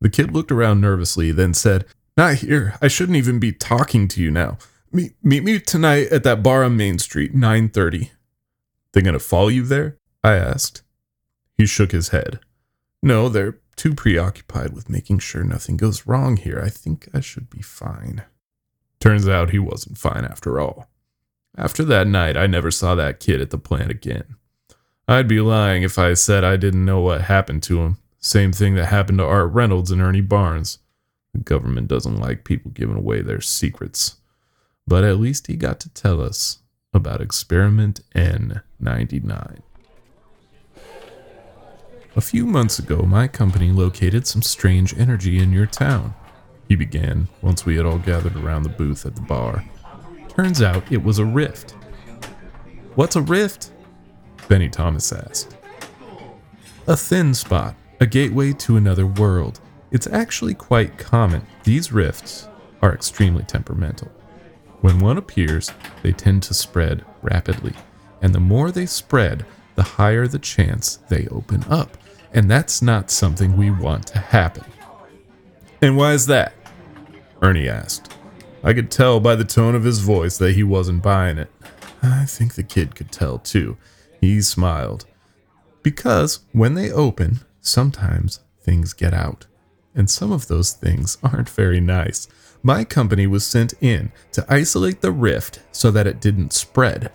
The 0.00 0.10
kid 0.10 0.32
looked 0.32 0.50
around 0.50 0.80
nervously, 0.80 1.30
then 1.30 1.54
said, 1.54 1.84
Not 2.16 2.36
here. 2.36 2.74
I 2.82 2.88
shouldn't 2.88 3.16
even 3.16 3.38
be 3.38 3.52
talking 3.52 4.08
to 4.08 4.20
you 4.20 4.30
now. 4.30 4.58
Meet, 4.92 5.22
me 5.22 5.60
tonight 5.60 6.08
at 6.08 6.24
that 6.24 6.42
bar 6.42 6.64
on 6.64 6.76
Main 6.76 6.98
Street, 6.98 7.34
9:30. 7.34 8.10
They 8.92 9.02
gonna 9.02 9.18
follow 9.18 9.48
you 9.48 9.62
there? 9.62 9.98
I 10.24 10.34
asked. 10.34 10.82
He 11.58 11.66
shook 11.66 11.92
his 11.92 12.08
head. 12.08 12.40
No, 13.02 13.28
they're 13.28 13.58
too 13.76 13.94
preoccupied 13.94 14.72
with 14.72 14.88
making 14.88 15.18
sure 15.18 15.44
nothing 15.44 15.76
goes 15.76 16.06
wrong 16.06 16.38
here. 16.38 16.60
I 16.64 16.70
think 16.70 17.08
I 17.12 17.20
should 17.20 17.50
be 17.50 17.60
fine. 17.60 18.24
Turns 19.00 19.28
out 19.28 19.50
he 19.50 19.58
wasn't 19.58 19.98
fine 19.98 20.24
after 20.24 20.58
all. 20.58 20.88
After 21.58 21.84
that 21.84 22.06
night, 22.06 22.36
I 22.36 22.46
never 22.46 22.70
saw 22.70 22.94
that 22.94 23.20
kid 23.20 23.40
at 23.40 23.50
the 23.50 23.58
plant 23.58 23.90
again. 23.90 24.36
I'd 25.08 25.28
be 25.28 25.40
lying 25.40 25.82
if 25.82 25.98
I 25.98 26.14
said 26.14 26.44
I 26.44 26.56
didn't 26.56 26.84
know 26.84 27.00
what 27.00 27.22
happened 27.22 27.62
to 27.64 27.80
him. 27.80 27.98
Same 28.18 28.52
thing 28.52 28.74
that 28.74 28.86
happened 28.86 29.18
to 29.18 29.24
Art 29.24 29.52
Reynolds 29.52 29.90
and 29.90 30.02
Ernie 30.02 30.20
Barnes. 30.20 30.78
The 31.32 31.40
government 31.40 31.88
doesn't 31.88 32.18
like 32.18 32.44
people 32.44 32.70
giving 32.72 32.96
away 32.96 33.22
their 33.22 33.40
secrets 33.40 34.16
but 34.86 35.04
at 35.04 35.18
least 35.18 35.48
he 35.48 35.56
got 35.56 35.80
to 35.80 35.88
tell 35.88 36.20
us 36.20 36.58
about 36.94 37.20
Experiment 37.20 38.00
N99. 38.14 39.58
A 42.14 42.20
few 42.20 42.46
months 42.46 42.78
ago, 42.78 43.02
my 43.02 43.28
company 43.28 43.70
located 43.72 44.26
some 44.26 44.40
strange 44.40 44.96
energy 44.96 45.38
in 45.38 45.52
your 45.52 45.66
town. 45.66 46.14
he 46.68 46.74
began 46.74 47.28
once 47.42 47.64
we 47.64 47.76
had 47.76 47.86
all 47.86 47.98
gathered 47.98 48.36
around 48.36 48.62
the 48.62 48.68
booth 48.68 49.06
at 49.06 49.14
the 49.14 49.20
bar. 49.22 49.64
Turns 50.28 50.62
out 50.62 50.90
it 50.90 51.02
was 51.04 51.18
a 51.18 51.24
rift. 51.24 51.72
What's 52.94 53.14
a 53.16 53.20
rift? 53.20 53.70
Benny 54.48 54.68
Thomas 54.68 55.12
asked. 55.12 55.56
A 56.86 56.96
thin 56.96 57.34
spot, 57.34 57.74
a 58.00 58.06
gateway 58.06 58.52
to 58.52 58.76
another 58.76 59.06
world. 59.06 59.60
It's 59.90 60.06
actually 60.06 60.54
quite 60.54 60.98
common. 60.98 61.46
These 61.64 61.92
rifts 61.92 62.48
are 62.82 62.94
extremely 62.94 63.42
temperamental. 63.42 64.10
When 64.82 65.00
one 65.00 65.18
appears, 65.18 65.72
they 66.02 66.12
tend 66.12 66.42
to 66.44 66.54
spread 66.54 67.04
rapidly, 67.22 67.72
and 68.22 68.34
the 68.34 68.40
more 68.40 68.70
they 68.70 68.86
spread, 68.86 69.44
the 69.74 69.82
higher 69.82 70.26
the 70.28 70.38
chance 70.38 70.96
they 71.08 71.26
open 71.28 71.64
up. 71.68 71.96
And 72.32 72.50
that's 72.50 72.82
not 72.82 73.10
something 73.10 73.56
we 73.56 73.70
want 73.70 74.06
to 74.08 74.18
happen. 74.18 74.64
And 75.80 75.96
why 75.96 76.12
is 76.12 76.26
that? 76.26 76.54
Ernie 77.42 77.68
asked. 77.68 78.12
I 78.62 78.72
could 78.74 78.90
tell 78.90 79.20
by 79.20 79.34
the 79.36 79.44
tone 79.44 79.74
of 79.74 79.84
his 79.84 80.00
voice 80.00 80.38
that 80.38 80.54
he 80.54 80.62
wasn't 80.62 81.02
buying 81.02 81.38
it. 81.38 81.50
I 82.02 82.24
think 82.24 82.54
the 82.54 82.62
kid 82.62 82.94
could 82.94 83.12
tell 83.12 83.38
too. 83.38 83.76
He 84.26 84.42
smiled. 84.42 85.06
Because 85.84 86.40
when 86.50 86.74
they 86.74 86.90
open, 86.90 87.42
sometimes 87.60 88.40
things 88.60 88.92
get 88.92 89.14
out. 89.14 89.46
And 89.94 90.10
some 90.10 90.32
of 90.32 90.48
those 90.48 90.72
things 90.72 91.16
aren't 91.22 91.48
very 91.48 91.78
nice. 91.78 92.26
My 92.60 92.82
company 92.82 93.28
was 93.28 93.46
sent 93.46 93.74
in 93.80 94.10
to 94.32 94.44
isolate 94.48 95.00
the 95.00 95.12
rift 95.12 95.60
so 95.70 95.92
that 95.92 96.08
it 96.08 96.20
didn't 96.20 96.52
spread. 96.52 97.12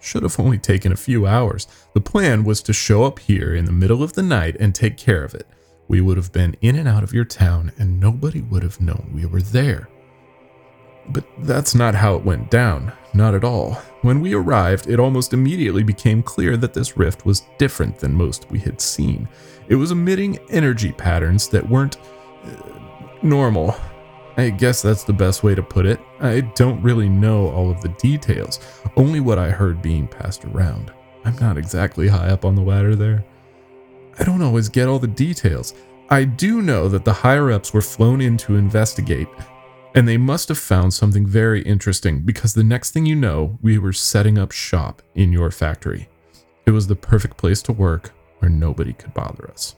Should 0.00 0.24
have 0.24 0.40
only 0.40 0.58
taken 0.58 0.90
a 0.90 0.96
few 0.96 1.28
hours. 1.28 1.68
The 1.94 2.00
plan 2.00 2.42
was 2.42 2.60
to 2.62 2.72
show 2.72 3.04
up 3.04 3.20
here 3.20 3.54
in 3.54 3.64
the 3.64 3.70
middle 3.70 4.02
of 4.02 4.14
the 4.14 4.24
night 4.24 4.56
and 4.58 4.74
take 4.74 4.96
care 4.96 5.22
of 5.22 5.34
it. 5.34 5.46
We 5.86 6.00
would 6.00 6.16
have 6.16 6.32
been 6.32 6.56
in 6.60 6.74
and 6.74 6.88
out 6.88 7.04
of 7.04 7.14
your 7.14 7.24
town, 7.24 7.70
and 7.78 8.00
nobody 8.00 8.42
would 8.42 8.64
have 8.64 8.80
known 8.80 9.12
we 9.14 9.26
were 9.26 9.42
there. 9.42 9.88
But 11.08 11.24
that's 11.38 11.76
not 11.76 11.94
how 11.94 12.16
it 12.16 12.24
went 12.24 12.50
down. 12.50 12.92
Not 13.14 13.36
at 13.36 13.44
all. 13.44 13.80
When 14.02 14.20
we 14.20 14.32
arrived, 14.32 14.88
it 14.88 15.00
almost 15.00 15.32
immediately 15.32 15.82
became 15.82 16.22
clear 16.22 16.56
that 16.56 16.72
this 16.72 16.96
rift 16.96 17.26
was 17.26 17.42
different 17.58 17.98
than 17.98 18.14
most 18.14 18.48
we 18.50 18.60
had 18.60 18.80
seen. 18.80 19.28
It 19.68 19.74
was 19.74 19.90
emitting 19.90 20.38
energy 20.50 20.92
patterns 20.92 21.48
that 21.48 21.68
weren't 21.68 21.96
uh, 22.44 22.50
normal. 23.22 23.74
I 24.36 24.50
guess 24.50 24.82
that's 24.82 25.02
the 25.02 25.12
best 25.12 25.42
way 25.42 25.56
to 25.56 25.62
put 25.64 25.84
it. 25.84 25.98
I 26.20 26.40
don't 26.54 26.80
really 26.80 27.08
know 27.08 27.50
all 27.50 27.70
of 27.70 27.80
the 27.80 27.88
details, 27.88 28.60
only 28.96 29.18
what 29.18 29.38
I 29.38 29.50
heard 29.50 29.82
being 29.82 30.06
passed 30.06 30.44
around. 30.44 30.92
I'm 31.24 31.36
not 31.38 31.58
exactly 31.58 32.06
high 32.06 32.28
up 32.28 32.44
on 32.44 32.54
the 32.54 32.62
ladder 32.62 32.94
there. 32.94 33.24
I 34.20 34.24
don't 34.24 34.42
always 34.42 34.68
get 34.68 34.88
all 34.88 35.00
the 35.00 35.08
details. 35.08 35.74
I 36.08 36.22
do 36.24 36.62
know 36.62 36.88
that 36.88 37.04
the 37.04 37.12
higher 37.12 37.50
ups 37.50 37.74
were 37.74 37.82
flown 37.82 38.20
in 38.20 38.36
to 38.38 38.56
investigate, 38.56 39.28
and 39.98 40.06
they 40.06 40.16
must 40.16 40.48
have 40.48 40.58
found 40.58 40.94
something 40.94 41.26
very 41.26 41.60
interesting 41.62 42.20
because 42.20 42.54
the 42.54 42.62
next 42.62 42.92
thing 42.92 43.04
you 43.04 43.16
know, 43.16 43.58
we 43.62 43.78
were 43.78 43.92
setting 43.92 44.38
up 44.38 44.52
shop 44.52 45.02
in 45.16 45.32
your 45.32 45.50
factory. 45.50 46.08
It 46.66 46.70
was 46.70 46.86
the 46.86 46.94
perfect 46.94 47.36
place 47.36 47.60
to 47.62 47.72
work 47.72 48.12
where 48.38 48.48
nobody 48.48 48.92
could 48.92 49.12
bother 49.12 49.50
us. 49.50 49.74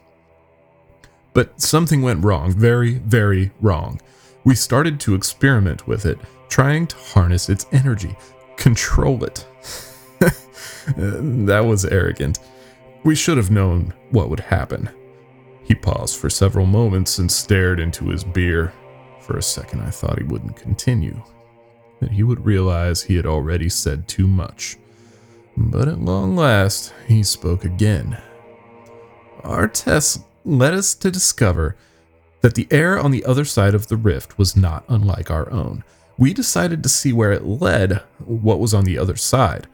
But 1.33 1.59
something 1.59 2.03
went 2.03 2.23
wrong, 2.23 2.51
very, 2.51 2.99
very 2.99 3.49
wrong. 3.61 3.99
We 4.43 4.53
started 4.53 4.99
to 4.99 5.15
experiment 5.15 5.87
with 5.87 6.05
it, 6.05 6.19
trying 6.49 6.85
to 6.85 6.97
harness 6.97 7.49
its 7.49 7.65
energy, 7.71 8.15
control 8.57 9.23
it. 9.23 9.47
that 10.97 11.65
was 11.65 11.83
arrogant. 11.85 12.37
We 13.03 13.15
should 13.15 13.37
have 13.37 13.49
known 13.49 13.91
what 14.11 14.29
would 14.29 14.41
happen. 14.41 14.87
He 15.63 15.73
paused 15.73 16.19
for 16.19 16.29
several 16.29 16.67
moments 16.67 17.17
and 17.17 17.31
stared 17.31 17.79
into 17.79 18.09
his 18.09 18.23
beer. 18.23 18.71
For 19.31 19.37
a 19.37 19.41
second, 19.41 19.79
I 19.79 19.91
thought 19.91 20.17
he 20.17 20.25
wouldn't 20.25 20.57
continue, 20.57 21.23
that 22.01 22.11
he 22.11 22.21
would 22.21 22.45
realize 22.45 23.01
he 23.01 23.15
had 23.15 23.25
already 23.25 23.69
said 23.69 24.05
too 24.05 24.27
much. 24.27 24.75
But 25.55 25.87
at 25.87 26.01
long 26.01 26.35
last, 26.35 26.93
he 27.07 27.23
spoke 27.23 27.63
again. 27.63 28.17
Our 29.45 29.69
tests 29.69 30.19
led 30.43 30.73
us 30.73 30.93
to 30.95 31.09
discover 31.09 31.77
that 32.41 32.55
the 32.55 32.67
air 32.71 32.99
on 32.99 33.11
the 33.11 33.23
other 33.23 33.45
side 33.45 33.73
of 33.73 33.87
the 33.87 33.95
rift 33.95 34.37
was 34.37 34.57
not 34.57 34.83
unlike 34.89 35.31
our 35.31 35.49
own. 35.49 35.85
We 36.17 36.33
decided 36.33 36.83
to 36.83 36.89
see 36.89 37.13
where 37.13 37.31
it 37.31 37.45
led, 37.45 38.03
what 38.25 38.59
was 38.59 38.73
on 38.73 38.83
the 38.83 38.97
other 38.97 39.15
side. 39.15 39.65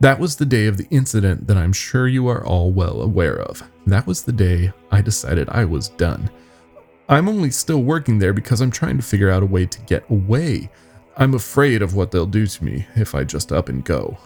That 0.00 0.18
was 0.18 0.36
the 0.36 0.46
day 0.46 0.64
of 0.64 0.78
the 0.78 0.88
incident 0.90 1.46
that 1.46 1.58
I'm 1.58 1.74
sure 1.74 2.08
you 2.08 2.26
are 2.26 2.42
all 2.42 2.72
well 2.72 3.02
aware 3.02 3.38
of. 3.38 3.70
That 3.86 4.06
was 4.06 4.22
the 4.22 4.32
day 4.32 4.72
I 4.90 5.02
decided 5.02 5.50
I 5.50 5.66
was 5.66 5.90
done. 5.90 6.30
I'm 7.12 7.28
only 7.28 7.50
still 7.50 7.82
working 7.82 8.18
there 8.18 8.32
because 8.32 8.62
I'm 8.62 8.70
trying 8.70 8.96
to 8.96 9.02
figure 9.02 9.28
out 9.28 9.42
a 9.42 9.46
way 9.46 9.66
to 9.66 9.80
get 9.82 10.08
away. 10.08 10.70
I'm 11.18 11.34
afraid 11.34 11.82
of 11.82 11.94
what 11.94 12.10
they'll 12.10 12.24
do 12.24 12.46
to 12.46 12.64
me 12.64 12.86
if 12.96 13.14
I 13.14 13.22
just 13.22 13.52
up 13.52 13.68
and 13.68 13.84
go. 13.84 14.16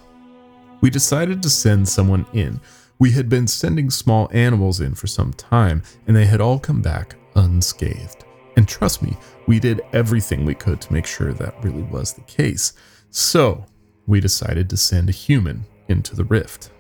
We 0.81 0.89
decided 0.89 1.43
to 1.43 1.51
send 1.51 1.89
someone 1.89 2.27
in. 2.33 2.61
We 3.01 3.11
had 3.11 3.29
been 3.29 3.49
sending 3.49 3.91
small 3.91 4.31
animals 4.33 4.81
in 4.81 4.95
for 4.95 5.09
some 5.09 5.33
time, 5.33 5.83
and 6.07 6.17
they 6.17 6.27
had 6.27 6.41
all 6.41 6.61
come 6.61 6.81
back 6.81 7.17
unscathed. 7.35 8.25
And 8.57 8.69
trust 8.69 9.03
me, 9.03 9.17
we 9.49 9.59
did 9.59 9.81
everything 9.93 10.45
we 10.45 10.55
could 10.55 10.81
to 10.83 10.93
make 10.93 11.07
sure 11.07 11.33
that 11.33 11.65
really 11.65 11.83
was 11.83 12.13
the 12.13 12.21
case. 12.21 12.73
So, 13.11 13.67
we 14.07 14.21
decided 14.21 14.71
to 14.71 14.77
send 14.77 15.09
a 15.09 15.13
human 15.13 15.67
into 15.89 16.15
the 16.15 16.23
rift. 16.23 16.71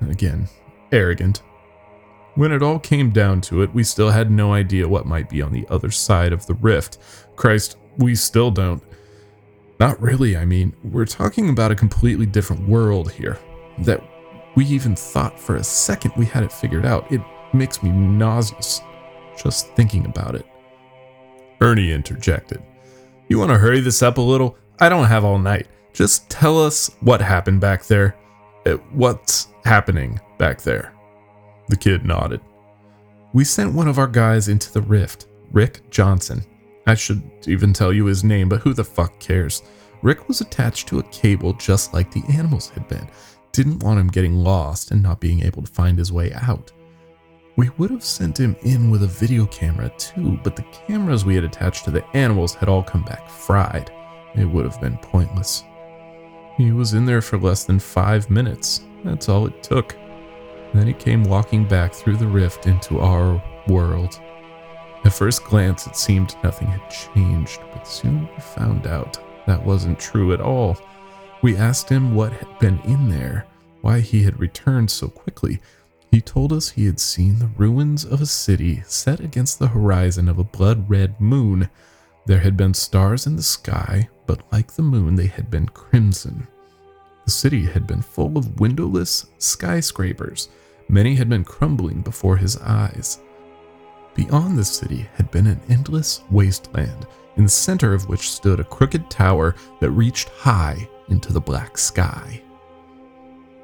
Again, 0.00 0.48
arrogant. 0.92 1.42
When 2.36 2.52
it 2.52 2.62
all 2.62 2.78
came 2.78 3.10
down 3.10 3.40
to 3.42 3.62
it, 3.62 3.74
we 3.74 3.82
still 3.82 4.10
had 4.10 4.30
no 4.30 4.52
idea 4.52 4.86
what 4.86 5.06
might 5.06 5.30
be 5.30 5.40
on 5.40 5.52
the 5.52 5.66
other 5.70 5.90
side 5.90 6.34
of 6.34 6.46
the 6.46 6.52
rift. 6.54 6.98
Christ, 7.34 7.78
we 7.96 8.14
still 8.14 8.50
don't. 8.50 8.82
Not 9.80 10.00
really, 10.00 10.36
I 10.36 10.44
mean, 10.44 10.74
we're 10.84 11.06
talking 11.06 11.48
about 11.48 11.72
a 11.72 11.74
completely 11.74 12.26
different 12.26 12.68
world 12.68 13.10
here. 13.10 13.38
That 13.78 14.02
we 14.54 14.66
even 14.66 14.94
thought 14.94 15.40
for 15.40 15.56
a 15.56 15.64
second 15.64 16.12
we 16.14 16.26
had 16.26 16.42
it 16.42 16.52
figured 16.52 16.84
out. 16.84 17.10
It 17.10 17.22
makes 17.54 17.82
me 17.82 17.90
nauseous 17.90 18.82
just 19.42 19.68
thinking 19.74 20.04
about 20.04 20.34
it. 20.34 20.46
Ernie 21.62 21.90
interjected. 21.90 22.62
You 23.28 23.38
want 23.38 23.50
to 23.50 23.58
hurry 23.58 23.80
this 23.80 24.02
up 24.02 24.18
a 24.18 24.22
little? 24.22 24.58
I 24.78 24.90
don't 24.90 25.06
have 25.06 25.24
all 25.24 25.38
night. 25.38 25.68
Just 25.94 26.28
tell 26.28 26.62
us 26.62 26.90
what 27.00 27.22
happened 27.22 27.62
back 27.62 27.84
there. 27.86 28.14
Uh, 28.66 28.72
what's 28.92 29.48
happening 29.64 30.20
back 30.36 30.60
there? 30.60 30.92
The 31.68 31.76
kid 31.76 32.04
nodded. 32.04 32.40
We 33.32 33.44
sent 33.44 33.74
one 33.74 33.88
of 33.88 33.98
our 33.98 34.06
guys 34.06 34.48
into 34.48 34.72
the 34.72 34.82
rift, 34.82 35.26
Rick 35.52 35.90
Johnson. 35.90 36.44
I 36.86 36.94
should 36.94 37.22
even 37.46 37.72
tell 37.72 37.92
you 37.92 38.06
his 38.06 38.24
name, 38.24 38.48
but 38.48 38.60
who 38.60 38.72
the 38.72 38.84
fuck 38.84 39.18
cares? 39.18 39.62
Rick 40.02 40.28
was 40.28 40.40
attached 40.40 40.88
to 40.88 41.00
a 41.00 41.08
cable 41.10 41.52
just 41.54 41.92
like 41.92 42.10
the 42.10 42.22
animals 42.32 42.70
had 42.70 42.86
been. 42.88 43.08
Didn't 43.52 43.82
want 43.82 43.98
him 43.98 44.08
getting 44.08 44.36
lost 44.36 44.90
and 44.90 45.02
not 45.02 45.20
being 45.20 45.42
able 45.42 45.62
to 45.62 45.72
find 45.72 45.98
his 45.98 46.12
way 46.12 46.32
out. 46.32 46.72
We 47.56 47.70
would 47.78 47.90
have 47.90 48.04
sent 48.04 48.38
him 48.38 48.54
in 48.62 48.90
with 48.90 49.02
a 49.02 49.06
video 49.08 49.46
camera 49.46 49.90
too, 49.96 50.38
but 50.44 50.56
the 50.56 50.64
cameras 50.86 51.24
we 51.24 51.34
had 51.34 51.44
attached 51.44 51.84
to 51.86 51.90
the 51.90 52.06
animals 52.14 52.54
had 52.54 52.68
all 52.68 52.82
come 52.82 53.02
back 53.02 53.28
fried. 53.28 53.90
It 54.34 54.44
would 54.44 54.66
have 54.66 54.80
been 54.80 54.98
pointless. 54.98 55.64
He 56.56 56.70
was 56.72 56.92
in 56.92 57.06
there 57.06 57.22
for 57.22 57.38
less 57.38 57.64
than 57.64 57.78
five 57.78 58.30
minutes. 58.30 58.82
That's 59.04 59.28
all 59.28 59.46
it 59.46 59.62
took. 59.62 59.96
Then 60.78 60.86
he 60.86 60.92
came 60.92 61.24
walking 61.24 61.66
back 61.66 61.92
through 61.92 62.16
the 62.16 62.26
rift 62.26 62.66
into 62.66 63.00
our 63.00 63.42
world. 63.68 64.20
At 65.04 65.12
first 65.12 65.44
glance, 65.44 65.86
it 65.86 65.96
seemed 65.96 66.36
nothing 66.42 66.68
had 66.68 66.90
changed, 66.90 67.60
but 67.72 67.86
soon 67.86 68.28
we 68.34 68.40
found 68.40 68.86
out 68.86 69.18
that 69.46 69.64
wasn't 69.64 70.00
true 70.00 70.32
at 70.32 70.40
all. 70.40 70.76
We 71.42 71.56
asked 71.56 71.88
him 71.88 72.14
what 72.14 72.32
had 72.32 72.58
been 72.58 72.80
in 72.80 73.08
there, 73.08 73.46
why 73.82 74.00
he 74.00 74.24
had 74.24 74.40
returned 74.40 74.90
so 74.90 75.08
quickly. 75.08 75.60
He 76.10 76.20
told 76.20 76.52
us 76.52 76.70
he 76.70 76.86
had 76.86 76.98
seen 76.98 77.38
the 77.38 77.50
ruins 77.56 78.04
of 78.04 78.20
a 78.20 78.26
city 78.26 78.82
set 78.86 79.20
against 79.20 79.58
the 79.58 79.68
horizon 79.68 80.28
of 80.28 80.38
a 80.38 80.44
blood 80.44 80.90
red 80.90 81.20
moon. 81.20 81.68
There 82.26 82.40
had 82.40 82.56
been 82.56 82.74
stars 82.74 83.26
in 83.26 83.36
the 83.36 83.42
sky, 83.42 84.08
but 84.26 84.50
like 84.50 84.72
the 84.72 84.82
moon, 84.82 85.14
they 85.14 85.26
had 85.26 85.50
been 85.50 85.68
crimson. 85.68 86.48
The 87.24 87.30
city 87.30 87.66
had 87.66 87.86
been 87.86 88.02
full 88.02 88.36
of 88.36 88.58
windowless 88.58 89.26
skyscrapers. 89.38 90.48
Many 90.88 91.14
had 91.14 91.28
been 91.28 91.44
crumbling 91.44 92.00
before 92.00 92.36
his 92.36 92.56
eyes. 92.58 93.20
Beyond 94.14 94.56
the 94.56 94.64
city 94.64 95.08
had 95.14 95.30
been 95.30 95.46
an 95.46 95.60
endless 95.68 96.22
wasteland, 96.30 97.06
in 97.36 97.44
the 97.44 97.50
center 97.50 97.92
of 97.92 98.08
which 98.08 98.30
stood 98.30 98.60
a 98.60 98.64
crooked 98.64 99.10
tower 99.10 99.54
that 99.80 99.90
reached 99.90 100.28
high 100.30 100.88
into 101.08 101.32
the 101.32 101.40
black 101.40 101.76
sky. 101.76 102.42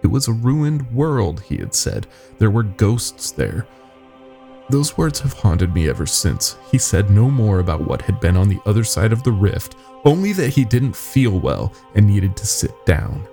It 0.03 0.09
was 0.09 0.29
a 0.29 0.33
ruined 0.33 0.91
world, 0.93 1.41
he 1.43 1.57
had 1.57 1.75
said. 1.75 2.07
There 2.39 2.51
were 2.51 2.65
ghosts 2.65 3.31
there, 3.31 3.67
those 4.73 4.97
words 4.97 5.21
have 5.21 5.35
haunted 5.35 5.75
me 5.75 5.91
ever 5.91 6.07
since. 6.07 6.57
He 6.71 6.79
said 6.79 7.11
no 7.11 7.31
more 7.31 7.59
about 7.59 7.87
what 7.87 8.01
had 8.01 8.21
been 8.21 8.39
on 8.39 8.49
the 8.49 8.61
other 8.65 8.85
side 8.85 9.13
of 9.13 9.23
the 9.23 9.31
rift, 9.31 9.77
only 10.07 10.33
that 10.33 10.49
he 10.49 10.65
didn't 10.65 10.97
feel 10.97 11.39
well 11.39 11.75
and 11.95 12.07
needed 12.07 12.37
to 12.39 12.47
sit 12.47 12.87
down. 12.87 13.27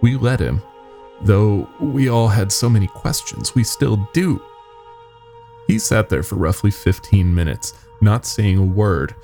We 0.00 0.16
let 0.16 0.40
him. 0.40 0.62
Though 1.22 1.68
we 1.80 2.08
all 2.08 2.28
had 2.28 2.50
so 2.50 2.68
many 2.68 2.86
questions, 2.86 3.54
we 3.54 3.64
still 3.64 4.08
do. 4.12 4.42
He 5.66 5.78
sat 5.78 6.08
there 6.08 6.22
for 6.22 6.36
roughly 6.36 6.70
15 6.70 7.34
minutes, 7.34 7.74
not 8.00 8.26
saying 8.26 8.58
a 8.58 8.64
word. 8.64 9.14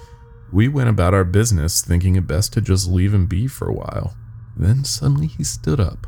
We 0.53 0.69
went 0.69 0.91
about 0.91 1.15
our 1.15 1.25
business 1.25 1.83
thinking 1.83 2.17
it 2.17 2.27
best 2.27 2.53
to 2.53 2.61
just 2.61 2.89
leave 2.89 3.15
him 3.15 3.27
be 3.27 3.47
for 3.47 3.69
a 3.69 3.73
while. 3.73 4.15
Then 4.57 4.85
suddenly 4.85 5.27
he 5.27 5.43
stood 5.43 5.81
up 5.81 6.07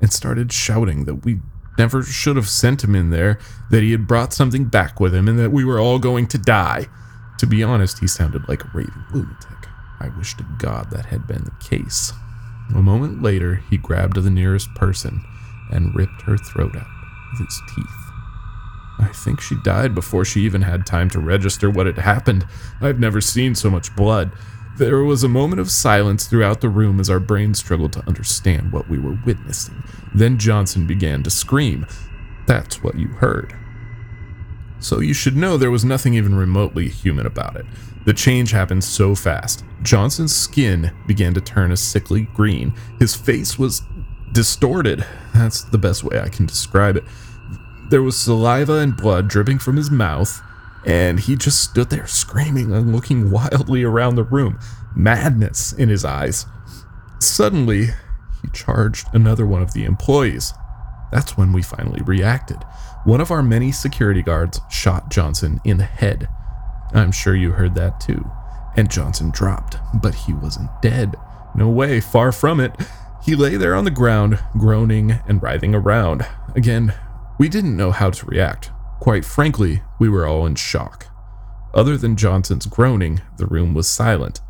and 0.00 0.12
started 0.12 0.52
shouting 0.52 1.04
that 1.04 1.24
we 1.24 1.40
never 1.76 2.02
should 2.02 2.36
have 2.36 2.48
sent 2.48 2.82
him 2.82 2.94
in 2.94 3.10
there, 3.10 3.38
that 3.70 3.82
he 3.82 3.92
had 3.92 4.06
brought 4.06 4.32
something 4.32 4.64
back 4.64 4.98
with 4.98 5.14
him, 5.14 5.28
and 5.28 5.38
that 5.38 5.52
we 5.52 5.64
were 5.64 5.78
all 5.78 5.98
going 5.98 6.26
to 6.28 6.38
die. 6.38 6.86
To 7.38 7.46
be 7.46 7.62
honest, 7.62 7.98
he 8.00 8.06
sounded 8.06 8.48
like 8.48 8.64
a 8.64 8.70
raving 8.74 9.04
lunatic. 9.12 9.68
I 10.00 10.08
wish 10.16 10.36
to 10.36 10.46
God 10.58 10.90
that 10.90 11.06
had 11.06 11.26
been 11.26 11.44
the 11.44 11.64
case. 11.64 12.12
A 12.74 12.82
moment 12.82 13.22
later, 13.22 13.62
he 13.70 13.76
grabbed 13.76 14.16
the 14.16 14.30
nearest 14.30 14.74
person 14.74 15.24
and 15.70 15.94
ripped 15.94 16.22
her 16.22 16.36
throat 16.36 16.76
out 16.76 16.86
with 17.32 17.46
his 17.46 17.62
teeth. 17.74 18.08
I 19.00 19.08
think 19.08 19.40
she 19.40 19.56
died 19.62 19.94
before 19.94 20.24
she 20.24 20.42
even 20.42 20.62
had 20.62 20.84
time 20.84 21.08
to 21.10 21.20
register 21.20 21.70
what 21.70 21.86
had 21.86 21.98
happened. 21.98 22.46
I've 22.80 22.98
never 22.98 23.20
seen 23.20 23.54
so 23.54 23.70
much 23.70 23.94
blood. 23.94 24.32
There 24.76 25.02
was 25.02 25.24
a 25.24 25.28
moment 25.28 25.60
of 25.60 25.70
silence 25.70 26.26
throughout 26.26 26.60
the 26.60 26.68
room 26.68 27.00
as 27.00 27.10
our 27.10 27.20
brains 27.20 27.58
struggled 27.58 27.92
to 27.94 28.06
understand 28.06 28.72
what 28.72 28.88
we 28.88 28.98
were 28.98 29.18
witnessing. 29.24 29.82
Then 30.14 30.38
Johnson 30.38 30.86
began 30.86 31.22
to 31.24 31.30
scream. 31.30 31.86
That's 32.46 32.82
what 32.82 32.96
you 32.96 33.08
heard. 33.08 33.56
So 34.80 35.00
you 35.00 35.14
should 35.14 35.36
know 35.36 35.56
there 35.56 35.70
was 35.70 35.84
nothing 35.84 36.14
even 36.14 36.34
remotely 36.34 36.88
human 36.88 37.26
about 37.26 37.56
it. 37.56 37.66
The 38.04 38.14
change 38.14 38.52
happened 38.52 38.84
so 38.84 39.14
fast. 39.14 39.64
Johnson's 39.82 40.34
skin 40.34 40.92
began 41.06 41.34
to 41.34 41.40
turn 41.40 41.72
a 41.72 41.76
sickly 41.76 42.22
green. 42.34 42.72
His 42.98 43.14
face 43.14 43.58
was 43.58 43.82
distorted. 44.32 45.04
That's 45.34 45.64
the 45.64 45.78
best 45.78 46.04
way 46.04 46.20
I 46.20 46.28
can 46.28 46.46
describe 46.46 46.96
it. 46.96 47.04
There 47.90 48.02
was 48.02 48.16
saliva 48.16 48.74
and 48.74 48.96
blood 48.96 49.28
dripping 49.28 49.58
from 49.58 49.76
his 49.76 49.90
mouth, 49.90 50.40
and 50.86 51.18
he 51.18 51.36
just 51.36 51.62
stood 51.62 51.90
there 51.90 52.06
screaming 52.06 52.72
and 52.72 52.94
looking 52.94 53.30
wildly 53.30 53.82
around 53.82 54.14
the 54.14 54.24
room, 54.24 54.58
madness 54.94 55.72
in 55.72 55.88
his 55.88 56.04
eyes. 56.04 56.46
Suddenly, 57.18 57.86
he 57.86 58.48
charged 58.52 59.08
another 59.12 59.46
one 59.46 59.62
of 59.62 59.72
the 59.72 59.84
employees. 59.84 60.52
That's 61.10 61.36
when 61.36 61.52
we 61.52 61.62
finally 61.62 62.02
reacted. 62.02 62.58
One 63.04 63.20
of 63.20 63.30
our 63.30 63.42
many 63.42 63.72
security 63.72 64.22
guards 64.22 64.60
shot 64.70 65.10
Johnson 65.10 65.60
in 65.64 65.78
the 65.78 65.84
head. 65.84 66.28
I'm 66.92 67.12
sure 67.12 67.34
you 67.34 67.52
heard 67.52 67.74
that 67.76 68.00
too. 68.00 68.30
And 68.76 68.90
Johnson 68.90 69.30
dropped, 69.30 69.76
but 69.94 70.14
he 70.14 70.32
wasn't 70.32 70.70
dead. 70.82 71.16
No 71.54 71.68
way, 71.68 72.00
far 72.00 72.32
from 72.32 72.60
it. 72.60 72.74
He 73.24 73.34
lay 73.34 73.56
there 73.56 73.74
on 73.74 73.84
the 73.84 73.90
ground, 73.90 74.38
groaning 74.52 75.20
and 75.26 75.42
writhing 75.42 75.74
around. 75.74 76.26
Again, 76.54 76.94
we 77.38 77.48
didn't 77.48 77.76
know 77.76 77.90
how 77.90 78.10
to 78.10 78.26
react. 78.26 78.70
Quite 79.00 79.24
frankly, 79.24 79.82
we 79.98 80.08
were 80.08 80.26
all 80.26 80.46
in 80.46 80.54
shock. 80.54 81.06
Other 81.74 81.96
than 81.96 82.16
Johnson's 82.16 82.66
groaning, 82.66 83.20
the 83.36 83.46
room 83.46 83.74
was 83.74 83.88
silent. 83.88 84.40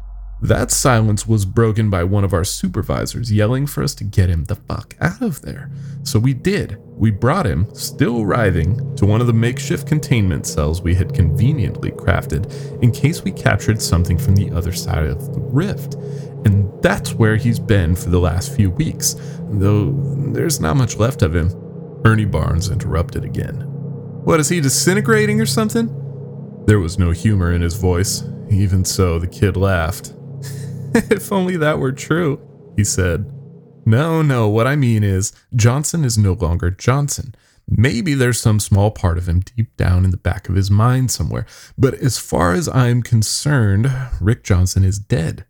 That 0.40 0.70
silence 0.70 1.26
was 1.26 1.44
broken 1.44 1.90
by 1.90 2.04
one 2.04 2.24
of 2.24 2.32
our 2.32 2.44
supervisors 2.44 3.32
yelling 3.32 3.66
for 3.66 3.82
us 3.82 3.94
to 3.96 4.04
get 4.04 4.30
him 4.30 4.44
the 4.44 4.54
fuck 4.54 4.94
out 5.00 5.20
of 5.20 5.42
there. 5.42 5.70
So 6.04 6.18
we 6.18 6.32
did. 6.32 6.78
We 6.98 7.12
brought 7.12 7.46
him, 7.46 7.72
still 7.74 8.26
writhing, 8.26 8.96
to 8.96 9.06
one 9.06 9.20
of 9.20 9.28
the 9.28 9.32
makeshift 9.32 9.86
containment 9.86 10.46
cells 10.46 10.82
we 10.82 10.96
had 10.96 11.14
conveniently 11.14 11.92
crafted 11.92 12.52
in 12.82 12.90
case 12.90 13.22
we 13.22 13.30
captured 13.30 13.80
something 13.80 14.18
from 14.18 14.34
the 14.34 14.50
other 14.50 14.72
side 14.72 15.06
of 15.06 15.32
the 15.32 15.40
rift. 15.40 15.94
And 16.44 16.70
that's 16.82 17.14
where 17.14 17.36
he's 17.36 17.60
been 17.60 17.94
for 17.94 18.10
the 18.10 18.18
last 18.18 18.52
few 18.52 18.70
weeks, 18.70 19.14
though 19.48 19.92
there's 20.32 20.60
not 20.60 20.76
much 20.76 20.96
left 20.96 21.22
of 21.22 21.36
him. 21.36 21.52
Ernie 22.04 22.24
Barnes 22.24 22.68
interrupted 22.68 23.24
again. 23.24 23.62
What 24.24 24.40
is 24.40 24.48
he 24.48 24.60
disintegrating 24.60 25.40
or 25.40 25.46
something? 25.46 25.94
There 26.66 26.80
was 26.80 26.98
no 26.98 27.12
humor 27.12 27.52
in 27.52 27.62
his 27.62 27.74
voice. 27.74 28.24
Even 28.50 28.84
so, 28.84 29.20
the 29.20 29.28
kid 29.28 29.56
laughed. 29.56 30.14
if 30.94 31.30
only 31.30 31.56
that 31.58 31.78
were 31.78 31.92
true, 31.92 32.40
he 32.76 32.82
said. 32.82 33.32
No, 33.88 34.20
no, 34.20 34.50
what 34.50 34.66
I 34.66 34.76
mean 34.76 35.02
is, 35.02 35.32
Johnson 35.56 36.04
is 36.04 36.18
no 36.18 36.34
longer 36.34 36.70
Johnson. 36.70 37.34
Maybe 37.66 38.12
there's 38.12 38.38
some 38.38 38.60
small 38.60 38.90
part 38.90 39.16
of 39.16 39.26
him 39.26 39.40
deep 39.40 39.74
down 39.78 40.04
in 40.04 40.10
the 40.10 40.18
back 40.18 40.50
of 40.50 40.56
his 40.56 40.70
mind 40.70 41.10
somewhere, 41.10 41.46
but 41.78 41.94
as 41.94 42.18
far 42.18 42.52
as 42.52 42.68
I'm 42.68 43.00
concerned, 43.00 43.90
Rick 44.20 44.44
Johnson 44.44 44.84
is 44.84 44.98
dead. 44.98 45.46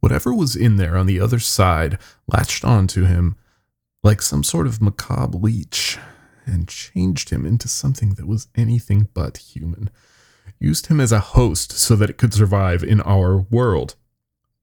Whatever 0.00 0.32
was 0.32 0.56
in 0.56 0.76
there 0.76 0.96
on 0.96 1.04
the 1.04 1.20
other 1.20 1.38
side 1.38 1.98
latched 2.26 2.64
onto 2.64 3.04
him 3.04 3.36
like 4.02 4.22
some 4.22 4.44
sort 4.44 4.66
of 4.66 4.80
macabre 4.80 5.36
leech 5.36 5.98
and 6.46 6.66
changed 6.66 7.28
him 7.28 7.44
into 7.44 7.68
something 7.68 8.14
that 8.14 8.26
was 8.26 8.48
anything 8.56 9.08
but 9.12 9.36
human. 9.36 9.90
Used 10.58 10.86
him 10.86 11.02
as 11.02 11.12
a 11.12 11.20
host 11.20 11.72
so 11.72 11.96
that 11.96 12.08
it 12.08 12.16
could 12.16 12.32
survive 12.32 12.82
in 12.82 13.02
our 13.02 13.36
world. 13.36 13.96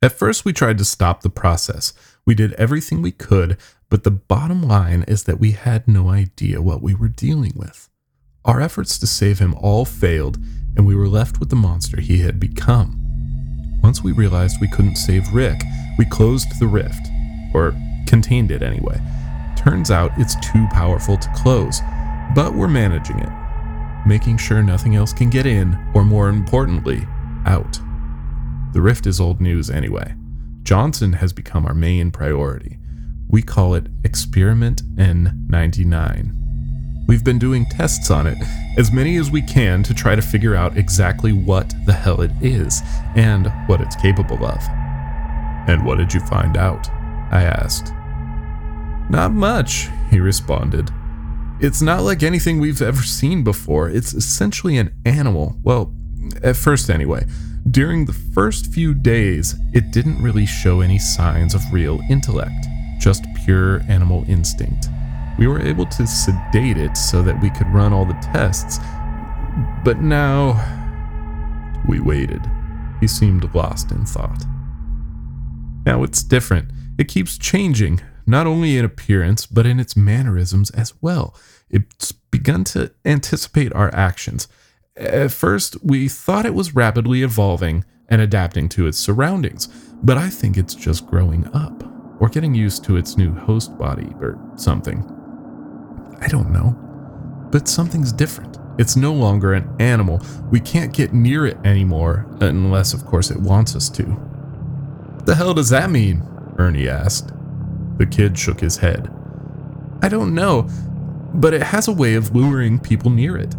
At 0.03 0.13
first, 0.13 0.43
we 0.43 0.53
tried 0.53 0.79
to 0.79 0.85
stop 0.85 1.21
the 1.21 1.29
process. 1.29 1.93
We 2.25 2.35
did 2.35 2.53
everything 2.53 3.01
we 3.01 3.11
could, 3.11 3.57
but 3.89 4.03
the 4.03 4.11
bottom 4.11 4.61
line 4.61 5.03
is 5.07 5.23
that 5.23 5.39
we 5.39 5.51
had 5.51 5.87
no 5.87 6.09
idea 6.09 6.61
what 6.61 6.81
we 6.81 6.93
were 6.93 7.07
dealing 7.07 7.53
with. 7.55 7.89
Our 8.45 8.61
efforts 8.61 8.97
to 8.99 9.07
save 9.07 9.39
him 9.39 9.53
all 9.55 9.85
failed, 9.85 10.37
and 10.75 10.85
we 10.85 10.95
were 10.95 11.07
left 11.07 11.39
with 11.39 11.49
the 11.49 11.55
monster 11.55 11.99
he 11.99 12.19
had 12.19 12.39
become. 12.39 12.97
Once 13.83 14.03
we 14.03 14.11
realized 14.11 14.57
we 14.61 14.69
couldn't 14.69 14.95
save 14.95 15.33
Rick, 15.33 15.61
we 15.97 16.05
closed 16.05 16.59
the 16.59 16.67
rift, 16.67 17.07
or 17.53 17.75
contained 18.07 18.51
it 18.51 18.61
anyway. 18.61 18.99
Turns 19.57 19.91
out 19.91 20.11
it's 20.17 20.35
too 20.51 20.67
powerful 20.71 21.17
to 21.17 21.33
close, 21.35 21.81
but 22.35 22.53
we're 22.53 22.67
managing 22.67 23.19
it, 23.19 23.29
making 24.07 24.37
sure 24.37 24.63
nothing 24.63 24.95
else 24.95 25.13
can 25.13 25.29
get 25.29 25.45
in, 25.45 25.77
or 25.93 26.03
more 26.03 26.29
importantly, 26.29 27.07
out. 27.45 27.79
The 28.73 28.81
rift 28.81 29.05
is 29.05 29.19
old 29.19 29.41
news 29.41 29.69
anyway. 29.69 30.15
Johnson 30.63 31.13
has 31.13 31.33
become 31.33 31.65
our 31.65 31.73
main 31.73 32.11
priority. 32.11 32.77
We 33.27 33.41
call 33.41 33.73
it 33.75 33.87
Experiment 34.03 34.83
N99. 34.95 36.37
We've 37.07 37.23
been 37.23 37.39
doing 37.39 37.65
tests 37.65 38.11
on 38.11 38.27
it, 38.27 38.37
as 38.77 38.91
many 38.91 39.17
as 39.17 39.31
we 39.31 39.41
can, 39.41 39.83
to 39.83 39.93
try 39.93 40.15
to 40.15 40.21
figure 40.21 40.55
out 40.55 40.77
exactly 40.77 41.33
what 41.33 41.73
the 41.85 41.93
hell 41.93 42.21
it 42.21 42.31
is 42.41 42.81
and 43.15 43.51
what 43.67 43.81
it's 43.81 43.95
capable 43.95 44.45
of. 44.45 44.61
And 45.67 45.85
what 45.85 45.97
did 45.97 46.13
you 46.13 46.19
find 46.21 46.57
out? 46.57 46.89
I 47.31 47.43
asked. 47.43 47.93
Not 49.09 49.33
much, 49.33 49.89
he 50.09 50.19
responded. 50.19 50.89
It's 51.59 51.81
not 51.81 52.03
like 52.03 52.23
anything 52.23 52.59
we've 52.59 52.81
ever 52.81 53.03
seen 53.03 53.43
before. 53.43 53.89
It's 53.89 54.13
essentially 54.13 54.77
an 54.77 54.93
animal. 55.05 55.57
Well, 55.63 55.93
at 56.43 56.55
first, 56.55 56.89
anyway. 56.89 57.25
During 57.69 58.05
the 58.05 58.13
first 58.13 58.73
few 58.73 58.93
days, 58.93 59.55
it 59.73 59.91
didn't 59.91 60.21
really 60.21 60.45
show 60.45 60.81
any 60.81 60.97
signs 60.97 61.53
of 61.53 61.61
real 61.71 61.99
intellect, 62.09 62.65
just 62.99 63.23
pure 63.45 63.81
animal 63.87 64.25
instinct. 64.27 64.87
We 65.37 65.47
were 65.47 65.61
able 65.61 65.85
to 65.85 66.07
sedate 66.07 66.77
it 66.77 66.97
so 66.97 67.21
that 67.21 67.39
we 67.41 67.49
could 67.51 67.67
run 67.67 67.93
all 67.93 68.05
the 68.05 68.19
tests, 68.33 68.79
but 69.83 70.01
now. 70.01 70.59
We 71.87 71.99
waited. 71.99 72.41
He 72.99 73.07
seemed 73.07 73.53
lost 73.55 73.91
in 73.91 74.05
thought. 74.05 74.43
Now 75.85 76.03
it's 76.03 76.23
different. 76.23 76.71
It 76.97 77.07
keeps 77.07 77.37
changing, 77.37 78.01
not 78.27 78.47
only 78.47 78.77
in 78.77 78.85
appearance, 78.85 79.45
but 79.45 79.65
in 79.65 79.79
its 79.79 79.95
mannerisms 79.95 80.69
as 80.71 80.93
well. 81.01 81.35
It's 81.69 82.11
begun 82.11 82.63
to 82.65 82.91
anticipate 83.05 83.73
our 83.73 83.93
actions. 83.95 84.47
At 84.97 85.31
first, 85.31 85.81
we 85.83 86.09
thought 86.09 86.45
it 86.45 86.53
was 86.53 86.75
rapidly 86.75 87.23
evolving 87.23 87.85
and 88.09 88.21
adapting 88.21 88.67
to 88.69 88.87
its 88.87 88.97
surroundings, 88.97 89.67
but 90.03 90.17
I 90.17 90.29
think 90.29 90.57
it's 90.57 90.75
just 90.75 91.07
growing 91.07 91.47
up 91.53 91.83
or 92.19 92.27
getting 92.27 92.53
used 92.53 92.83
to 92.83 92.97
its 92.97 93.15
new 93.15 93.33
host 93.33 93.77
body 93.77 94.13
or 94.19 94.37
something. 94.57 94.99
I 96.19 96.27
don't 96.27 96.51
know. 96.51 96.77
But 97.51 97.69
something's 97.69 98.11
different. 98.11 98.57
It's 98.77 98.97
no 98.97 99.13
longer 99.13 99.53
an 99.53 99.73
animal. 99.79 100.21
We 100.51 100.59
can't 100.59 100.93
get 100.93 101.13
near 101.13 101.45
it 101.45 101.57
anymore, 101.63 102.27
unless, 102.41 102.93
of 102.93 103.05
course, 103.05 103.31
it 103.31 103.39
wants 103.39 103.75
us 103.75 103.89
to. 103.91 104.03
What 104.03 105.25
the 105.25 105.35
hell 105.35 105.53
does 105.53 105.69
that 105.69 105.89
mean? 105.89 106.21
Ernie 106.57 106.89
asked. 106.89 107.31
The 107.97 108.05
kid 108.05 108.37
shook 108.37 108.59
his 108.59 108.77
head. 108.77 109.09
I 110.01 110.09
don't 110.09 110.35
know, 110.35 110.67
but 111.33 111.53
it 111.53 111.63
has 111.63 111.87
a 111.87 111.93
way 111.93 112.15
of 112.15 112.35
luring 112.35 112.77
people 112.77 113.09
near 113.09 113.37
it. 113.37 113.55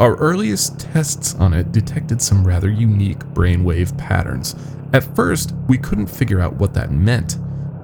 Our 0.00 0.16
earliest 0.16 0.80
tests 0.80 1.34
on 1.36 1.54
it 1.54 1.70
detected 1.70 2.20
some 2.20 2.46
rather 2.46 2.68
unique 2.68 3.20
brainwave 3.20 3.96
patterns. 3.96 4.56
At 4.92 5.04
first, 5.14 5.54
we 5.68 5.78
couldn't 5.78 6.06
figure 6.06 6.40
out 6.40 6.56
what 6.56 6.74
that 6.74 6.90
meant, 6.90 7.36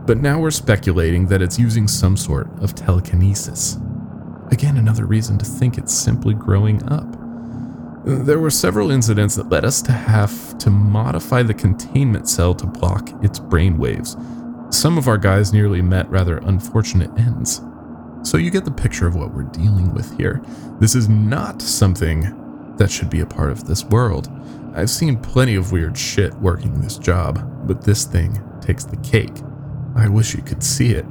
but 0.07 0.19
now 0.19 0.41
we're 0.41 0.51
speculating 0.51 1.27
that 1.29 1.41
it's 1.41 1.59
using 1.59 1.87
some 1.87 2.17
sort 2.17 2.49
of 2.61 2.75
telekinesis. 2.75 3.79
Again, 4.51 4.77
another 4.77 5.07
reason 5.07 5.39
to 5.39 5.45
think 5.45 5.79
it's 5.79 5.95
simply 5.95 6.35
growing 6.35 6.83
up. 6.91 7.07
There 8.05 8.41
were 8.41 8.51
several 8.51 8.91
incidents 8.91 9.37
that 9.37 9.51
led 9.51 9.65
us 9.65 9.81
to 9.83 9.93
have 9.93 10.59
to 10.59 10.71
modify 10.71 11.43
the 11.45 11.55
containment 11.55 12.29
cell 12.29 12.55
to 12.55 12.67
block 12.67 13.11
its 13.23 13.39
brainwaves, 13.39 14.17
some 14.73 14.99
of 14.99 15.09
our 15.09 15.19
guys 15.19 15.53
nearly 15.53 15.83
met 15.83 16.09
rather 16.11 16.39
unfortunate 16.39 17.11
ends. 17.19 17.61
So 18.23 18.39
you 18.39 18.51
get 18.51 18.65
the 18.65 18.71
picture 18.71 19.07
of 19.07 19.17
what 19.17 19.35
we're 19.35 19.45
dealing 19.45 19.95
with 19.95 20.17
here. 20.19 20.43
This 20.81 20.95
is 20.95 21.09
not 21.09 21.63
something 21.63 22.37
That 22.79 22.91
should 22.91 23.11
be 23.11 23.21
a 23.21 23.27
part 23.27 23.51
of 23.51 23.67
this 23.67 23.85
world. 23.85 24.29
I've 24.75 24.91
seen 24.91 25.19
plenty 25.19 25.55
of 25.57 25.73
weird 25.73 25.99
shit 25.99 26.35
working 26.37 26.81
this 26.81 26.99
job, 26.99 27.67
but 27.69 27.83
this 27.83 28.05
thing 28.07 28.43
takes 28.63 28.85
the 28.85 28.97
cake. 28.99 29.35
I 29.97 30.09
wish 30.09 30.35
you 30.35 30.43
could 30.43 30.63
see 30.65 30.93
it. 30.93 31.07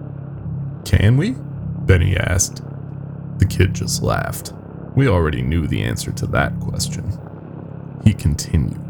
Can 0.86 1.18
we? 1.18 1.36
Benny 1.86 2.18
asked. 2.18 2.64
The 3.40 3.46
kid 3.46 3.76
just 3.76 4.04
laughed. 4.04 4.54
We 4.96 5.08
already 5.08 5.44
knew 5.44 5.68
the 5.68 5.84
answer 5.84 6.12
to 6.14 6.28
that 6.28 6.60
question. 6.60 7.12
He 8.04 8.14
continued. 8.14 8.82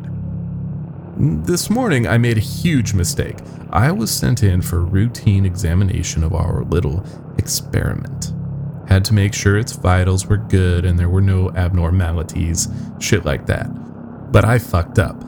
This 1.17 1.69
morning, 1.69 2.07
I 2.07 2.17
made 2.17 2.37
a 2.37 2.41
huge 2.41 2.93
mistake. 2.93 3.37
I 3.71 3.91
was 3.91 4.11
sent 4.11 4.43
in 4.43 4.61
for 4.61 4.77
a 4.77 4.85
routine 4.85 5.45
examination 5.45 6.23
of 6.23 6.33
our 6.33 6.63
little 6.63 7.05
experiment. 7.39 8.33
Had 8.87 9.03
to 9.05 9.15
make 9.15 9.33
sure 9.33 9.57
its 9.57 9.73
vitals 9.73 10.27
were 10.27 10.37
good 10.37 10.85
and 10.85 10.99
there 10.99 11.09
were 11.09 11.21
no 11.21 11.49
abnormalities, 11.51 12.67
shit 12.99 13.25
like 13.25 13.47
that. 13.47 13.67
But 14.31 14.45
I 14.45 14.59
fucked 14.59 14.99
up. 14.99 15.23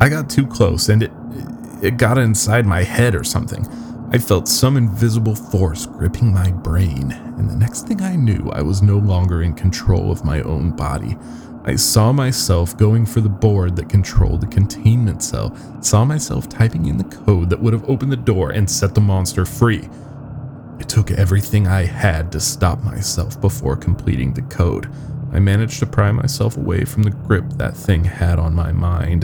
I 0.00 0.10
got 0.10 0.28
too 0.28 0.46
close 0.46 0.90
and 0.90 1.02
it 1.02 1.12
it 1.82 1.96
got 1.96 2.16
inside 2.16 2.64
my 2.64 2.84
head 2.84 3.14
or 3.14 3.24
something. 3.24 3.66
I 4.12 4.18
felt 4.18 4.46
some 4.46 4.76
invisible 4.76 5.34
force 5.34 5.86
gripping 5.86 6.32
my 6.32 6.52
brain, 6.52 7.10
and 7.10 7.48
the 7.50 7.56
next 7.56 7.88
thing 7.88 8.02
I 8.02 8.14
knew, 8.14 8.50
I 8.52 8.62
was 8.62 8.82
no 8.82 8.98
longer 8.98 9.42
in 9.42 9.54
control 9.54 10.12
of 10.12 10.24
my 10.24 10.42
own 10.42 10.76
body. 10.76 11.16
I 11.64 11.76
saw 11.76 12.12
myself 12.12 12.76
going 12.76 13.06
for 13.06 13.20
the 13.20 13.28
board 13.28 13.74
that 13.76 13.88
controlled 13.88 14.42
the 14.42 14.48
containment 14.48 15.22
cell, 15.22 15.56
saw 15.80 16.04
myself 16.04 16.48
typing 16.48 16.86
in 16.86 16.98
the 16.98 17.04
code 17.04 17.50
that 17.50 17.60
would 17.60 17.72
have 17.72 17.88
opened 17.88 18.12
the 18.12 18.16
door 18.16 18.50
and 18.50 18.70
set 18.70 18.94
the 18.94 19.00
monster 19.00 19.44
free. 19.46 19.88
It 20.78 20.88
took 20.88 21.10
everything 21.10 21.66
I 21.66 21.84
had 21.84 22.32
to 22.32 22.40
stop 22.40 22.82
myself 22.82 23.40
before 23.40 23.76
completing 23.76 24.34
the 24.34 24.42
code. 24.42 24.92
I 25.32 25.38
managed 25.38 25.78
to 25.80 25.86
pry 25.86 26.12
myself 26.12 26.56
away 26.56 26.84
from 26.84 27.02
the 27.02 27.10
grip 27.10 27.48
that 27.56 27.76
thing 27.76 28.04
had 28.04 28.38
on 28.38 28.54
my 28.54 28.72
mind. 28.72 29.22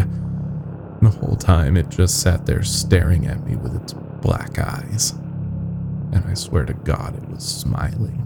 The 1.03 1.11
whole 1.11 1.37
time 1.37 1.77
it 1.77 1.89
just 1.89 2.21
sat 2.21 2.47
there 2.47 2.63
staring 2.63 3.27
at 3.27 3.45
me 3.45 3.57
with 3.57 3.77
its 3.77 3.93
black 3.93 4.59
eyes. 4.59 5.13
And 6.13 6.25
I 6.27 6.35
swear 6.35 6.65
to 6.65 6.75
God 6.75 7.17
it 7.17 7.29
was 7.29 7.45
smiling. 7.45 8.25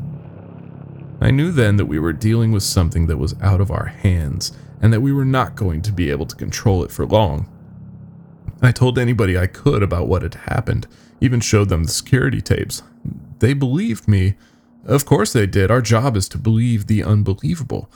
I 1.20 1.30
knew 1.30 1.52
then 1.52 1.76
that 1.76 1.86
we 1.86 1.98
were 1.98 2.12
dealing 2.12 2.50
with 2.50 2.62
something 2.62 3.06
that 3.06 3.18
was 3.18 3.34
out 3.40 3.60
of 3.60 3.70
our 3.70 3.86
hands 3.86 4.52
and 4.80 4.92
that 4.92 5.00
we 5.00 5.12
were 5.12 5.24
not 5.24 5.54
going 5.54 5.82
to 5.82 5.92
be 5.92 6.10
able 6.10 6.26
to 6.26 6.36
control 6.36 6.82
it 6.82 6.90
for 6.90 7.06
long. 7.06 7.48
I 8.62 8.72
told 8.72 8.98
anybody 8.98 9.36
I 9.36 9.46
could 9.46 9.82
about 9.82 10.08
what 10.08 10.22
had 10.22 10.34
happened, 10.34 10.86
even 11.20 11.40
showed 11.40 11.68
them 11.68 11.84
the 11.84 11.90
security 11.90 12.40
tapes. 12.40 12.82
They 13.40 13.54
believed 13.54 14.06
me. 14.06 14.34
Of 14.84 15.04
course 15.04 15.32
they 15.32 15.46
did. 15.46 15.70
Our 15.70 15.82
job 15.82 16.16
is 16.16 16.28
to 16.30 16.38
believe 16.38 16.86
the 16.86 17.02
unbelievable. 17.02 17.90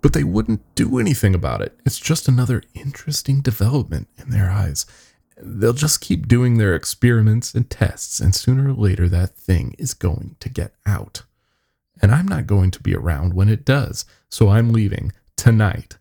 But 0.00 0.12
they 0.12 0.24
wouldn't 0.24 0.62
do 0.74 0.98
anything 0.98 1.34
about 1.34 1.60
it. 1.60 1.78
It's 1.84 2.00
just 2.00 2.26
another 2.26 2.62
interesting 2.74 3.40
development 3.40 4.08
in 4.16 4.30
their 4.30 4.50
eyes. 4.50 4.86
They'll 5.40 5.72
just 5.72 6.00
keep 6.00 6.26
doing 6.26 6.58
their 6.58 6.74
experiments 6.74 7.54
and 7.54 7.68
tests, 7.68 8.20
and 8.20 8.34
sooner 8.34 8.70
or 8.70 8.74
later 8.74 9.08
that 9.08 9.34
thing 9.34 9.74
is 9.78 9.94
going 9.94 10.36
to 10.40 10.48
get 10.48 10.74
out 10.86 11.22
and 12.00 12.12
I'm 12.12 12.26
not 12.26 12.46
going 12.46 12.70
to 12.72 12.82
be 12.82 12.94
around 12.94 13.34
when 13.34 13.48
it 13.48 13.64
does, 13.64 14.04
so 14.28 14.48
I'm 14.48 14.72
leaving 14.72 15.12
tonight. 15.36 15.98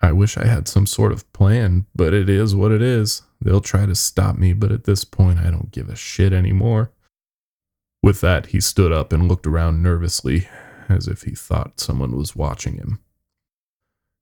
I 0.00 0.12
wish 0.12 0.36
I 0.36 0.46
had 0.46 0.68
some 0.68 0.86
sort 0.86 1.12
of 1.12 1.30
plan, 1.32 1.86
but 1.94 2.12
it 2.12 2.28
is 2.28 2.54
what 2.54 2.72
it 2.72 2.82
is. 2.82 3.22
They'll 3.40 3.60
try 3.60 3.86
to 3.86 3.94
stop 3.94 4.36
me, 4.36 4.52
but 4.52 4.72
at 4.72 4.84
this 4.84 5.04
point, 5.04 5.38
I 5.38 5.50
don't 5.50 5.72
give 5.72 5.88
a 5.88 5.96
shit 5.96 6.32
anymore. 6.32 6.92
With 8.02 8.20
that, 8.20 8.46
he 8.46 8.60
stood 8.60 8.92
up 8.92 9.12
and 9.12 9.28
looked 9.28 9.46
around 9.46 9.82
nervously, 9.82 10.48
as 10.88 11.08
if 11.08 11.22
he 11.22 11.34
thought 11.34 11.80
someone 11.80 12.16
was 12.16 12.36
watching 12.36 12.74
him. 12.74 13.00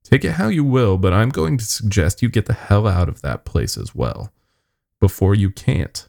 Take 0.04 0.24
it 0.24 0.32
how 0.32 0.48
you 0.48 0.64
will, 0.64 0.98
but 0.98 1.12
I'm 1.12 1.30
going 1.30 1.56
to 1.58 1.64
suggest 1.64 2.22
you 2.22 2.28
get 2.28 2.46
the 2.46 2.52
hell 2.52 2.86
out 2.86 3.08
of 3.08 3.22
that 3.22 3.44
place 3.44 3.76
as 3.76 3.94
well. 3.94 4.32
Before 5.00 5.34
you 5.34 5.50
can't. 5.50 6.06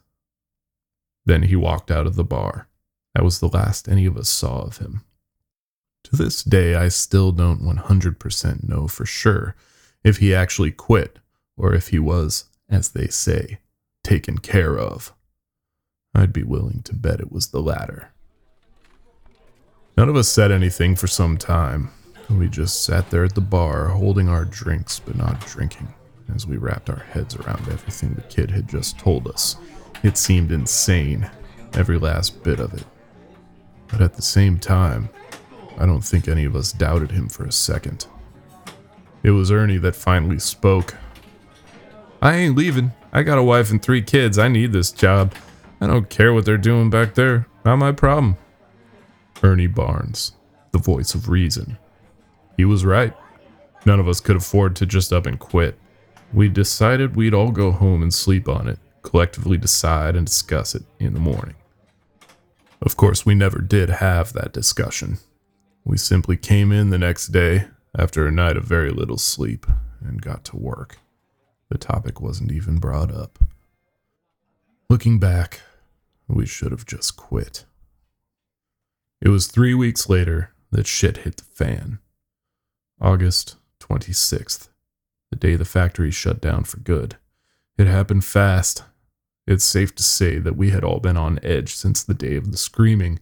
Then 1.25 1.43
he 1.43 1.55
walked 1.55 1.89
out 1.89 2.05
of 2.05 2.15
the 2.15 2.23
bar. 2.23 2.67
That 3.13 3.23
was 3.23 3.39
the 3.39 3.47
last 3.47 3.87
any 3.87 4.05
of 4.05 4.17
us 4.17 4.29
saw 4.29 4.61
of 4.61 4.77
him. 4.77 5.04
To 6.05 6.15
this 6.15 6.43
day, 6.43 6.75
I 6.75 6.89
still 6.89 7.31
don't 7.31 7.63
100% 7.63 8.69
know 8.69 8.87
for 8.87 9.07
sure 9.07 9.55
if 10.03 10.17
he 10.17 10.35
actually 10.35 10.69
quit 10.69 11.17
or 11.57 11.73
if 11.73 11.87
he 11.87 11.97
was, 11.97 12.45
as 12.69 12.89
they 12.89 13.07
say, 13.07 13.57
taken 14.03 14.37
care 14.37 14.77
of. 14.77 15.13
I'd 16.13 16.31
be 16.31 16.43
willing 16.43 16.83
to 16.83 16.93
bet 16.93 17.19
it 17.19 17.31
was 17.31 17.47
the 17.47 17.59
latter. 17.59 18.11
None 19.97 20.07
of 20.07 20.15
us 20.15 20.27
said 20.27 20.51
anything 20.51 20.95
for 20.95 21.07
some 21.07 21.37
time. 21.37 21.89
We 22.29 22.49
just 22.49 22.83
sat 22.83 23.09
there 23.09 23.23
at 23.23 23.33
the 23.33 23.41
bar, 23.41 23.87
holding 23.87 24.29
our 24.29 24.45
drinks 24.45 24.99
but 24.99 25.15
not 25.15 25.43
drinking, 25.47 25.91
as 26.35 26.45
we 26.45 26.57
wrapped 26.57 26.91
our 26.91 26.99
heads 26.99 27.35
around 27.35 27.67
everything 27.67 28.13
the 28.13 28.21
kid 28.21 28.51
had 28.51 28.69
just 28.69 28.99
told 28.99 29.27
us. 29.27 29.55
It 30.03 30.17
seemed 30.17 30.51
insane, 30.51 31.27
every 31.73 31.97
last 31.97 32.43
bit 32.43 32.59
of 32.59 32.75
it. 32.75 32.85
But 33.87 34.01
at 34.01 34.13
the 34.13 34.21
same 34.21 34.59
time, 34.59 35.09
I 35.77 35.85
don't 35.85 36.03
think 36.03 36.27
any 36.27 36.45
of 36.45 36.55
us 36.55 36.71
doubted 36.71 37.11
him 37.11 37.27
for 37.27 37.45
a 37.45 37.51
second. 37.51 38.07
It 39.23 39.31
was 39.31 39.51
Ernie 39.51 39.77
that 39.77 39.95
finally 39.95 40.39
spoke. 40.39 40.95
I 42.21 42.35
ain't 42.35 42.55
leaving. 42.55 42.93
I 43.11 43.23
got 43.23 43.37
a 43.37 43.43
wife 43.43 43.71
and 43.71 43.81
three 43.81 44.01
kids. 44.01 44.37
I 44.37 44.47
need 44.47 44.71
this 44.71 44.91
job. 44.91 45.33
I 45.81 45.87
don't 45.87 46.09
care 46.09 46.33
what 46.33 46.45
they're 46.45 46.57
doing 46.57 46.89
back 46.89 47.15
there. 47.15 47.47
Not 47.63 47.77
my 47.77 47.91
problem. 47.91 48.37
Ernie 49.43 49.67
Barnes, 49.67 50.33
the 50.71 50.79
voice 50.79 51.13
of 51.13 51.29
reason. 51.29 51.77
He 52.57 52.65
was 52.65 52.85
right. 52.85 53.13
None 53.85 53.99
of 53.99 54.07
us 54.07 54.19
could 54.19 54.35
afford 54.35 54.75
to 54.77 54.85
just 54.85 55.11
up 55.11 55.25
and 55.25 55.39
quit. 55.39 55.77
We 56.33 56.49
decided 56.49 57.15
we'd 57.15 57.33
all 57.33 57.51
go 57.51 57.71
home 57.71 58.01
and 58.01 58.13
sleep 58.13 58.47
on 58.49 58.67
it, 58.67 58.79
collectively 59.01 59.57
decide 59.57 60.15
and 60.15 60.25
discuss 60.25 60.73
it 60.73 60.83
in 60.99 61.13
the 61.13 61.19
morning. 61.19 61.55
Of 62.81 62.97
course, 62.97 63.25
we 63.25 63.35
never 63.35 63.59
did 63.59 63.89
have 63.89 64.33
that 64.33 64.53
discussion. 64.53 65.17
We 65.85 65.97
simply 65.97 66.35
came 66.35 66.71
in 66.71 66.89
the 66.89 66.97
next 66.97 67.27
day 67.27 67.65
after 67.97 68.25
a 68.25 68.31
night 68.31 68.57
of 68.57 68.65
very 68.65 68.89
little 68.89 69.19
sleep 69.19 69.67
and 70.01 70.19
got 70.19 70.43
to 70.45 70.57
work. 70.57 70.97
The 71.69 71.77
topic 71.77 72.19
wasn't 72.19 72.51
even 72.51 72.77
brought 72.77 73.13
up. 73.13 73.37
Looking 74.89 75.19
back, 75.19 75.61
we 76.27 76.47
should 76.47 76.71
have 76.71 76.87
just 76.87 77.15
quit. 77.15 77.65
It 79.21 79.29
was 79.29 79.45
three 79.45 79.75
weeks 79.75 80.09
later 80.09 80.51
that 80.71 80.87
shit 80.87 81.17
hit 81.17 81.37
the 81.37 81.43
fan. 81.43 81.99
August 82.99 83.55
26th, 83.79 84.69
the 85.29 85.37
day 85.37 85.55
the 85.55 85.65
factory 85.65 86.09
shut 86.09 86.41
down 86.41 86.63
for 86.63 86.77
good. 86.77 87.17
It 87.77 87.85
happened 87.85 88.25
fast, 88.25 88.83
it's 89.45 89.63
safe 89.63 89.93
to 89.95 90.03
say 90.03 90.39
that 90.39 90.57
we 90.57 90.71
had 90.71 90.83
all 90.83 90.99
been 90.99 91.17
on 91.17 91.39
edge 91.43 91.75
since 91.75 92.01
the 92.01 92.15
day 92.15 92.35
of 92.35 92.51
the 92.51 92.57
screaming, 92.57 93.19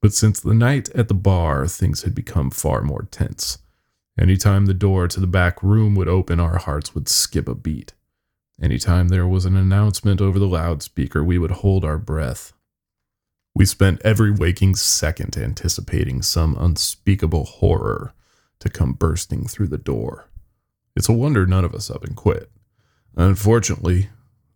but 0.00 0.14
since 0.14 0.40
the 0.40 0.54
night 0.54 0.88
at 0.90 1.08
the 1.08 1.14
bar, 1.14 1.66
things 1.66 2.02
had 2.02 2.14
become 2.14 2.50
far 2.50 2.82
more 2.82 3.06
tense. 3.10 3.58
Anytime 4.18 4.66
the 4.66 4.74
door 4.74 5.08
to 5.08 5.20
the 5.20 5.26
back 5.26 5.62
room 5.62 5.94
would 5.94 6.08
open, 6.08 6.40
our 6.40 6.58
hearts 6.58 6.94
would 6.94 7.08
skip 7.08 7.48
a 7.48 7.54
beat. 7.54 7.94
Anytime 8.60 9.08
there 9.08 9.26
was 9.26 9.44
an 9.44 9.56
announcement 9.56 10.20
over 10.20 10.38
the 10.38 10.46
loudspeaker, 10.46 11.24
we 11.24 11.38
would 11.38 11.50
hold 11.50 11.84
our 11.84 11.98
breath. 11.98 12.52
We 13.54 13.64
spent 13.64 14.02
every 14.04 14.30
waking 14.30 14.76
second 14.76 15.36
anticipating 15.36 16.22
some 16.22 16.56
unspeakable 16.58 17.44
horror 17.44 18.12
to 18.60 18.68
come 18.68 18.92
bursting 18.92 19.46
through 19.46 19.68
the 19.68 19.78
door. 19.78 20.28
It's 20.94 21.08
a 21.08 21.14
wonder 21.14 21.46
none 21.46 21.64
of 21.64 21.74
us 21.74 21.90
up 21.90 22.04
and 22.04 22.14
quit. 22.14 22.50
Unfortunately, 23.16 24.08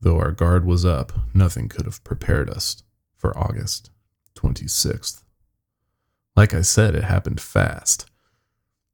Though 0.04 0.18
our 0.18 0.32
guard 0.32 0.66
was 0.66 0.84
up, 0.84 1.14
nothing 1.32 1.66
could 1.66 1.86
have 1.86 2.04
prepared 2.04 2.50
us 2.50 2.82
for 3.16 3.36
August 3.38 3.90
26th. 4.36 5.23
Like 6.36 6.54
I 6.54 6.62
said, 6.62 6.94
it 6.94 7.04
happened 7.04 7.40
fast. 7.40 8.06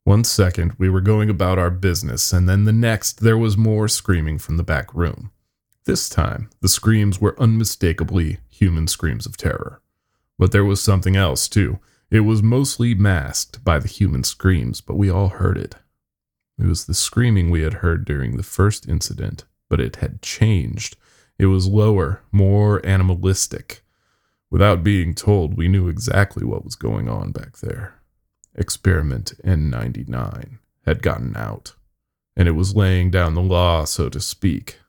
One 0.05 0.25
second, 0.25 0.73
we 0.79 0.89
were 0.89 1.01
going 1.01 1.31
about 1.31 1.59
our 1.59 1.71
business, 1.71 2.33
and 2.33 2.49
then 2.49 2.65
the 2.65 2.73
next, 2.73 3.21
there 3.21 3.39
was 3.39 3.57
more 3.57 3.89
screaming 3.89 4.39
from 4.39 4.57
the 4.57 4.63
back 4.63 4.95
room. 4.95 5.31
This 5.85 6.09
time, 6.09 6.51
the 6.61 6.69
screams 6.69 7.21
were 7.21 7.41
unmistakably 7.41 8.39
human 8.49 8.87
screams 8.87 9.27
of 9.27 9.37
terror. 9.37 9.81
But 10.39 10.53
there 10.53 10.65
was 10.65 10.83
something 10.83 11.17
else, 11.17 11.49
too. 11.49 11.79
It 12.11 12.21
was 12.21 12.43
mostly 12.43 12.95
masked 12.95 13.63
by 13.65 13.79
the 13.79 13.89
human 13.89 14.25
screams, 14.25 14.81
but 14.81 14.97
we 14.97 15.11
all 15.11 15.29
heard 15.29 15.57
it. 15.57 15.77
It 16.59 16.67
was 16.67 16.87
the 16.87 16.95
screaming 16.95 17.51
we 17.51 17.63
had 17.63 17.75
heard 17.75 18.05
during 18.05 18.37
the 18.37 18.43
first 18.43 18.89
incident 18.89 19.45
but 19.71 19.81
it 19.81 19.97
had 19.97 20.21
changed. 20.21 20.97
It 21.39 21.47
was 21.47 21.67
lower, 21.67 22.21
more 22.31 22.85
animalistic. 22.85 23.83
Without 24.51 24.83
being 24.83 25.15
told, 25.15 25.57
we 25.57 25.69
knew 25.69 25.89
exactly 25.89 26.45
what 26.45 26.65
was 26.65 26.75
going 26.75 27.09
on 27.09 27.31
back 27.31 27.59
there. 27.59 27.95
Experiment 28.55 29.33
N99 29.45 30.59
had 30.85 31.03
gotten 31.03 31.37
out, 31.37 31.75
and 32.37 32.49
it 32.49 32.53
was 32.53 32.75
laying 32.75 33.11
down 33.11 33.35
the 33.35 33.41
law, 33.41 33.85
so 33.85 34.09
to 34.09 34.21
speak. 34.21 34.81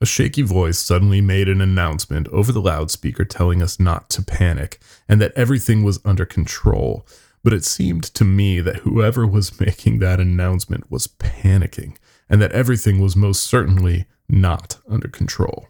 A 0.00 0.06
shaky 0.06 0.42
voice 0.42 0.78
suddenly 0.78 1.20
made 1.20 1.48
an 1.48 1.60
announcement 1.60 2.28
over 2.28 2.52
the 2.52 2.60
loudspeaker 2.60 3.24
telling 3.24 3.62
us 3.62 3.80
not 3.80 4.10
to 4.10 4.22
panic 4.22 4.78
and 5.08 5.20
that 5.20 5.32
everything 5.34 5.84
was 5.84 6.00
under 6.04 6.26
control. 6.26 7.06
but 7.42 7.52
it 7.52 7.64
seemed 7.64 8.02
to 8.02 8.24
me 8.24 8.60
that 8.60 8.78
whoever 8.78 9.24
was 9.24 9.60
making 9.64 10.00
that 10.00 10.18
announcement 10.18 10.90
was 10.90 11.06
panicking 11.06 11.96
and 12.28 12.42
that 12.42 12.50
everything 12.50 13.00
was 13.00 13.14
most 13.14 13.44
certainly 13.44 14.04
not 14.28 14.78
under 14.88 15.06
control. 15.06 15.68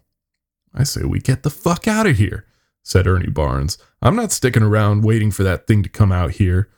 I 0.73 0.85
say 0.85 1.05
we 1.05 1.21
get 1.21 1.43
the 1.43 1.51
fuck 1.51 1.87
out 1.87 2.07
of 2.07 2.17
here, 2.17 2.47
said 2.87 3.09
Ernie 3.09 3.27
Barnes. 3.27 3.79
I'm 4.01 4.15
not 4.15 4.31
sticking 4.31 4.63
around 4.63 5.03
waiting 5.03 5.33
for 5.33 5.43
that 5.43 5.67
thing 5.67 5.83
to 5.83 5.89
come 5.89 6.13
out 6.13 6.33
here. 6.33 6.71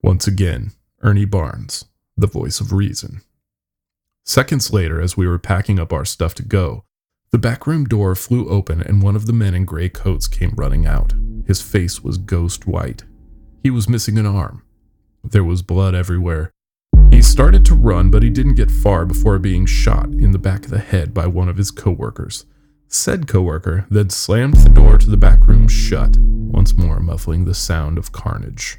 Once 0.00 0.28
again, 0.28 0.70
Ernie 1.02 1.24
Barnes, 1.24 1.86
the 2.16 2.28
voice 2.28 2.60
of 2.60 2.72
reason. 2.72 3.20
Seconds 4.24 4.72
later, 4.72 5.00
as 5.00 5.16
we 5.16 5.26
were 5.26 5.40
packing 5.40 5.80
up 5.80 5.92
our 5.92 6.04
stuff 6.04 6.34
to 6.34 6.44
go, 6.44 6.84
the 7.32 7.38
back 7.38 7.66
room 7.66 7.84
door 7.84 8.14
flew 8.14 8.48
open 8.48 8.80
and 8.80 9.02
one 9.02 9.16
of 9.16 9.26
the 9.26 9.32
men 9.32 9.54
in 9.54 9.64
gray 9.64 9.88
coats 9.88 10.28
came 10.28 10.52
running 10.54 10.86
out. 10.86 11.14
His 11.48 11.60
face 11.60 12.00
was 12.00 12.16
ghost 12.16 12.68
white. 12.68 13.02
He 13.60 13.70
was 13.70 13.88
missing 13.88 14.18
an 14.18 14.26
arm. 14.26 14.62
There 15.24 15.42
was 15.42 15.62
blood 15.62 15.96
everywhere. 15.96 16.52
He 17.10 17.22
started 17.22 17.66
to 17.66 17.74
run, 17.74 18.08
but 18.12 18.22
he 18.22 18.30
didn't 18.30 18.54
get 18.54 18.70
far 18.70 19.04
before 19.04 19.40
being 19.40 19.66
shot 19.66 20.10
in 20.10 20.30
the 20.30 20.38
back 20.38 20.64
of 20.64 20.70
the 20.70 20.78
head 20.78 21.12
by 21.12 21.26
one 21.26 21.48
of 21.48 21.56
his 21.56 21.72
coworkers. 21.72 22.44
Said 22.88 23.26
coworker 23.26 23.86
then 23.90 24.10
slammed 24.10 24.56
the 24.56 24.68
door 24.68 24.98
to 24.98 25.10
the 25.10 25.16
back 25.16 25.46
room 25.46 25.68
shut, 25.68 26.16
once 26.18 26.76
more 26.76 27.00
muffling 27.00 27.44
the 27.44 27.54
sound 27.54 27.98
of 27.98 28.12
carnage. 28.12 28.78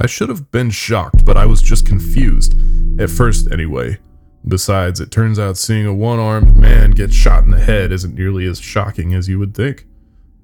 I 0.00 0.06
should 0.06 0.28
have 0.28 0.50
been 0.50 0.70
shocked, 0.70 1.24
but 1.24 1.36
I 1.36 1.46
was 1.46 1.62
just 1.62 1.86
confused. 1.86 2.54
At 3.00 3.10
first, 3.10 3.50
anyway. 3.52 3.98
Besides, 4.46 5.00
it 5.00 5.10
turns 5.10 5.38
out 5.38 5.56
seeing 5.56 5.86
a 5.86 5.94
one 5.94 6.18
armed 6.18 6.56
man 6.56 6.90
get 6.90 7.12
shot 7.12 7.44
in 7.44 7.50
the 7.50 7.60
head 7.60 7.92
isn't 7.92 8.14
nearly 8.14 8.46
as 8.46 8.60
shocking 8.60 9.14
as 9.14 9.28
you 9.28 9.38
would 9.38 9.54
think. 9.54 9.86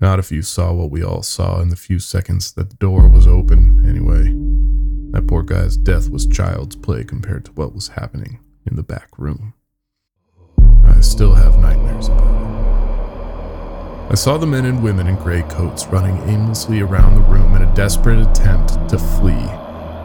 Not 0.01 0.18
if 0.18 0.33
you 0.33 0.40
saw 0.40 0.73
what 0.73 0.90
we 0.90 1.03
all 1.03 1.23
saw 1.23 1.61
in 1.61 1.68
the 1.68 1.77
few 1.77 1.99
seconds 1.99 2.53
that 2.53 2.70
the 2.70 2.77
door 2.77 3.09
was 3.09 3.27
open, 3.27 3.85
anyway. 3.87 4.33
That 5.12 5.27
poor 5.27 5.42
guy's 5.42 5.77
death 5.77 6.09
was 6.09 6.27
child's 6.27 6.77
play 6.77 7.05
compared 7.05 7.44
to 7.46 7.53
what 7.53 7.75
was 7.75 7.88
happening 7.88 8.38
in 8.64 8.77
the 8.77 8.83
back 8.83 9.18
room. 9.18 9.53
I 10.85 11.01
still 11.01 11.35
have 11.35 11.59
nightmares 11.59 12.09
about 12.09 12.37
it. 12.37 12.39
I 14.11 14.14
saw 14.14 14.37
the 14.37 14.46
men 14.46 14.64
and 14.64 14.83
women 14.83 15.07
in 15.07 15.14
gray 15.14 15.42
coats 15.42 15.87
running 15.87 16.16
aimlessly 16.29 16.81
around 16.81 17.14
the 17.14 17.20
room 17.20 17.55
in 17.55 17.62
a 17.62 17.75
desperate 17.77 18.18
attempt 18.18 18.88
to 18.88 18.99
flee. 18.99 19.46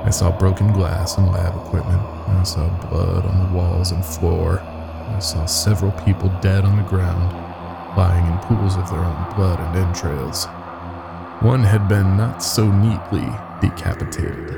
I 0.05 0.11
saw 0.11 0.37
broken 0.37 0.71
glass 0.71 1.17
and 1.17 1.31
lab 1.31 1.55
equipment. 1.55 1.99
I 2.27 2.43
saw 2.43 2.69
blood 2.87 3.25
on 3.25 3.39
the 3.39 3.57
walls 3.57 3.89
and 3.89 4.05
floor. 4.05 4.59
I 4.59 5.17
saw 5.17 5.47
several 5.47 5.91
people 6.03 6.29
dead 6.39 6.65
on 6.65 6.77
the 6.77 6.83
ground, 6.83 7.33
lying 7.97 8.31
in 8.31 8.37
pools 8.41 8.77
of 8.77 8.87
their 8.91 8.99
own 8.99 9.35
blood 9.35 9.59
and 9.59 9.75
entrails. 9.87 10.45
One 11.41 11.63
had 11.63 11.87
been 11.87 12.15
not 12.15 12.43
so 12.43 12.71
neatly 12.71 13.27
decapitated. 13.59 14.55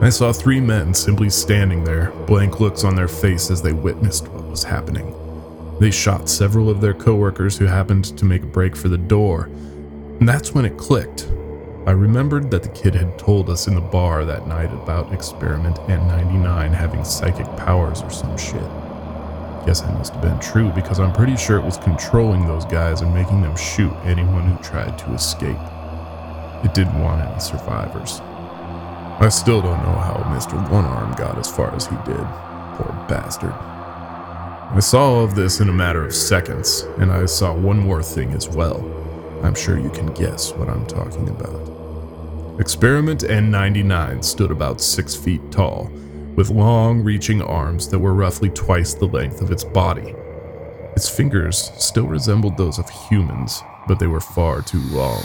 I 0.00 0.10
saw 0.10 0.32
three 0.32 0.60
men 0.60 0.94
simply 0.94 1.28
standing 1.28 1.82
there, 1.82 2.12
blank 2.28 2.60
looks 2.60 2.84
on 2.84 2.94
their 2.94 3.08
face 3.08 3.50
as 3.50 3.62
they 3.62 3.72
witnessed 3.72 4.28
what 4.28 4.46
was 4.46 4.62
happening. 4.62 5.12
They 5.78 5.90
shot 5.90 6.30
several 6.30 6.70
of 6.70 6.80
their 6.80 6.94
coworkers 6.94 7.58
who 7.58 7.66
happened 7.66 8.16
to 8.16 8.24
make 8.24 8.42
a 8.42 8.46
break 8.46 8.74
for 8.74 8.88
the 8.88 8.96
door, 8.96 9.44
and 9.44 10.26
that's 10.26 10.54
when 10.54 10.64
it 10.64 10.78
clicked. 10.78 11.28
I 11.86 11.90
remembered 11.90 12.50
that 12.50 12.62
the 12.62 12.70
kid 12.70 12.94
had 12.94 13.18
told 13.18 13.50
us 13.50 13.68
in 13.68 13.74
the 13.74 13.80
bar 13.82 14.24
that 14.24 14.48
night 14.48 14.72
about 14.72 15.12
Experiment 15.12 15.76
N99 15.80 16.72
having 16.72 17.04
psychic 17.04 17.46
powers 17.58 18.02
or 18.02 18.10
some 18.10 18.36
shit. 18.38 18.68
Guess 19.66 19.82
I 19.82 19.92
must 19.92 20.14
have 20.14 20.22
been 20.22 20.40
true 20.40 20.70
because 20.70 20.98
I'm 20.98 21.12
pretty 21.12 21.36
sure 21.36 21.58
it 21.58 21.64
was 21.64 21.76
controlling 21.76 22.46
those 22.46 22.64
guys 22.64 23.02
and 23.02 23.12
making 23.12 23.42
them 23.42 23.56
shoot 23.56 23.92
anyone 24.04 24.50
who 24.50 24.62
tried 24.62 24.98
to 25.00 25.12
escape. 25.12 25.58
It 26.64 26.72
didn't 26.72 27.00
want 27.02 27.20
any 27.20 27.38
survivors. 27.38 28.20
I 29.20 29.28
still 29.28 29.60
don't 29.60 29.82
know 29.82 29.98
how 29.98 30.24
Mr. 30.34 30.54
One 30.70 30.84
Arm 30.86 31.14
got 31.16 31.38
as 31.38 31.50
far 31.50 31.74
as 31.74 31.86
he 31.86 31.96
did. 32.06 32.26
Poor 32.76 33.06
bastard. 33.08 33.54
I 34.68 34.80
saw 34.80 35.14
all 35.14 35.24
of 35.24 35.36
this 35.36 35.60
in 35.60 35.68
a 35.68 35.72
matter 35.72 36.04
of 36.04 36.12
seconds, 36.12 36.82
and 36.98 37.10
I 37.10 37.24
saw 37.26 37.54
one 37.54 37.78
more 37.78 38.02
thing 38.02 38.32
as 38.32 38.48
well. 38.48 38.84
I'm 39.42 39.54
sure 39.54 39.78
you 39.78 39.90
can 39.90 40.12
guess 40.12 40.52
what 40.52 40.68
I'm 40.68 40.84
talking 40.86 41.28
about. 41.28 42.60
Experiment 42.60 43.20
N99 43.20 44.24
stood 44.24 44.50
about 44.50 44.80
six 44.80 45.14
feet 45.14 45.40
tall, 45.50 45.88
with 46.34 46.50
long 46.50 47.02
reaching 47.02 47.40
arms 47.40 47.88
that 47.88 48.00
were 48.00 48.12
roughly 48.12 48.50
twice 48.50 48.92
the 48.92 49.06
length 49.06 49.40
of 49.40 49.52
its 49.52 49.64
body. 49.64 50.14
Its 50.94 51.08
fingers 51.08 51.70
still 51.78 52.08
resembled 52.08 52.56
those 52.56 52.78
of 52.78 52.90
humans, 52.90 53.62
but 53.86 53.98
they 53.98 54.08
were 54.08 54.20
far 54.20 54.62
too 54.62 54.82
long. 54.90 55.22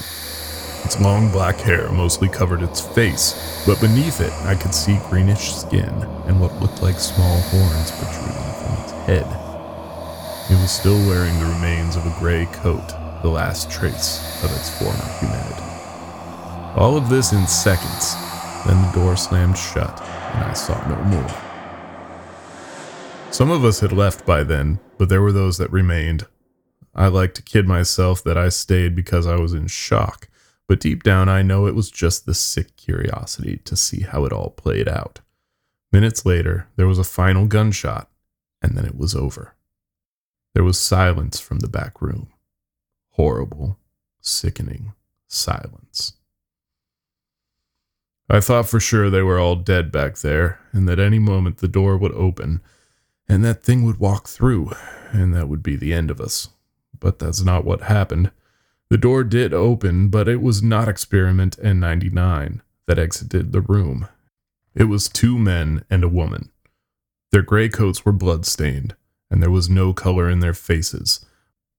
Its 0.85 1.01
long 1.01 1.31
black 1.31 1.57
hair 1.57 1.91
mostly 1.91 2.29
covered 2.29 2.61
its 2.61 2.79
face, 2.79 3.63
but 3.65 3.81
beneath 3.81 4.21
it 4.21 4.33
I 4.45 4.55
could 4.55 4.73
see 4.73 4.99
greenish 5.09 5.55
skin 5.55 5.93
and 6.27 6.39
what 6.39 6.61
looked 6.61 6.81
like 6.81 6.99
small 6.99 7.41
horns 7.41 7.91
protruding 7.91 8.50
head. 9.05 9.25
It 10.51 10.61
was 10.61 10.71
still 10.71 10.97
wearing 11.07 11.37
the 11.39 11.45
remains 11.45 11.95
of 11.95 12.05
a 12.05 12.15
gray 12.19 12.45
coat, 12.47 12.87
the 13.21 13.29
last 13.29 13.71
trace 13.71 14.43
of 14.43 14.51
its 14.51 14.69
former 14.77 15.19
humanity. 15.19 15.61
All 16.75 16.97
of 16.97 17.09
this 17.09 17.33
in 17.33 17.45
seconds, 17.47 18.15
then 18.65 18.81
the 18.81 18.91
door 18.93 19.15
slammed 19.15 19.57
shut 19.57 20.01
and 20.01 20.43
I 20.43 20.53
saw 20.53 20.77
no 20.87 20.95
more. 21.03 21.29
Some 23.31 23.51
of 23.51 23.63
us 23.63 23.79
had 23.79 23.91
left 23.91 24.25
by 24.25 24.43
then, 24.43 24.79
but 24.97 25.09
there 25.09 25.21
were 25.21 25.31
those 25.31 25.57
that 25.57 25.71
remained. 25.71 26.27
I 26.93 27.07
like 27.07 27.33
to 27.35 27.41
kid 27.41 27.67
myself 27.67 28.23
that 28.23 28.37
I 28.37 28.49
stayed 28.49 28.95
because 28.95 29.25
I 29.25 29.35
was 29.35 29.53
in 29.53 29.67
shock 29.67 30.27
but 30.71 30.79
deep 30.79 31.03
down 31.03 31.27
I 31.27 31.41
know 31.41 31.67
it 31.67 31.75
was 31.75 31.91
just 31.91 32.25
the 32.25 32.33
sick 32.33 32.77
curiosity 32.77 33.57
to 33.65 33.75
see 33.75 34.03
how 34.03 34.23
it 34.23 34.31
all 34.31 34.51
played 34.51 34.87
out. 34.87 35.19
Minutes 35.91 36.25
later, 36.25 36.69
there 36.77 36.87
was 36.87 36.97
a 36.97 37.03
final 37.03 37.45
gunshot, 37.45 38.09
and 38.61 38.77
then 38.77 38.85
it 38.85 38.97
was 38.97 39.15
over. 39.15 39.55
There 40.53 40.63
was 40.63 40.79
silence 40.79 41.39
from 41.39 41.59
the 41.59 41.69
back 41.69 42.01
room. 42.01 42.27
Horrible, 43.11 43.77
sickening 44.19 44.93
silence. 45.27 46.13
I 48.29 48.39
thought 48.39 48.69
for 48.69 48.79
sure 48.79 49.09
they 49.09 49.21
were 49.21 49.39
all 49.39 49.55
dead 49.55 49.91
back 49.91 50.17
there, 50.19 50.59
and 50.71 50.87
that 50.87 50.99
any 50.99 51.19
moment 51.19 51.57
the 51.57 51.67
door 51.67 51.97
would 51.97 52.13
open, 52.13 52.61
and 53.27 53.43
that 53.43 53.63
thing 53.63 53.83
would 53.83 53.99
walk 53.99 54.27
through, 54.27 54.71
and 55.11 55.33
that 55.33 55.49
would 55.49 55.61
be 55.61 55.75
the 55.75 55.93
end 55.93 56.09
of 56.09 56.21
us. 56.21 56.49
But 56.97 57.19
that's 57.19 57.41
not 57.43 57.65
what 57.65 57.83
happened. 57.83 58.31
The 58.89 58.97
door 58.97 59.23
did 59.23 59.53
open, 59.53 60.09
but 60.09 60.27
it 60.27 60.41
was 60.41 60.61
not 60.61 60.87
Experiment 60.87 61.57
N99 61.57 62.61
that 62.87 62.99
exited 62.99 63.51
the 63.51 63.61
room. 63.61 64.07
It 64.75 64.85
was 64.85 65.09
two 65.09 65.37
men 65.37 65.83
and 65.89 66.03
a 66.03 66.09
woman. 66.09 66.50
Their 67.31 67.41
gray 67.41 67.69
coats 67.69 68.05
were 68.05 68.11
blood-stained, 68.11 68.95
and 69.29 69.41
there 69.41 69.51
was 69.51 69.69
no 69.69 69.93
color 69.93 70.29
in 70.29 70.41
their 70.41 70.53
faces, 70.53 71.25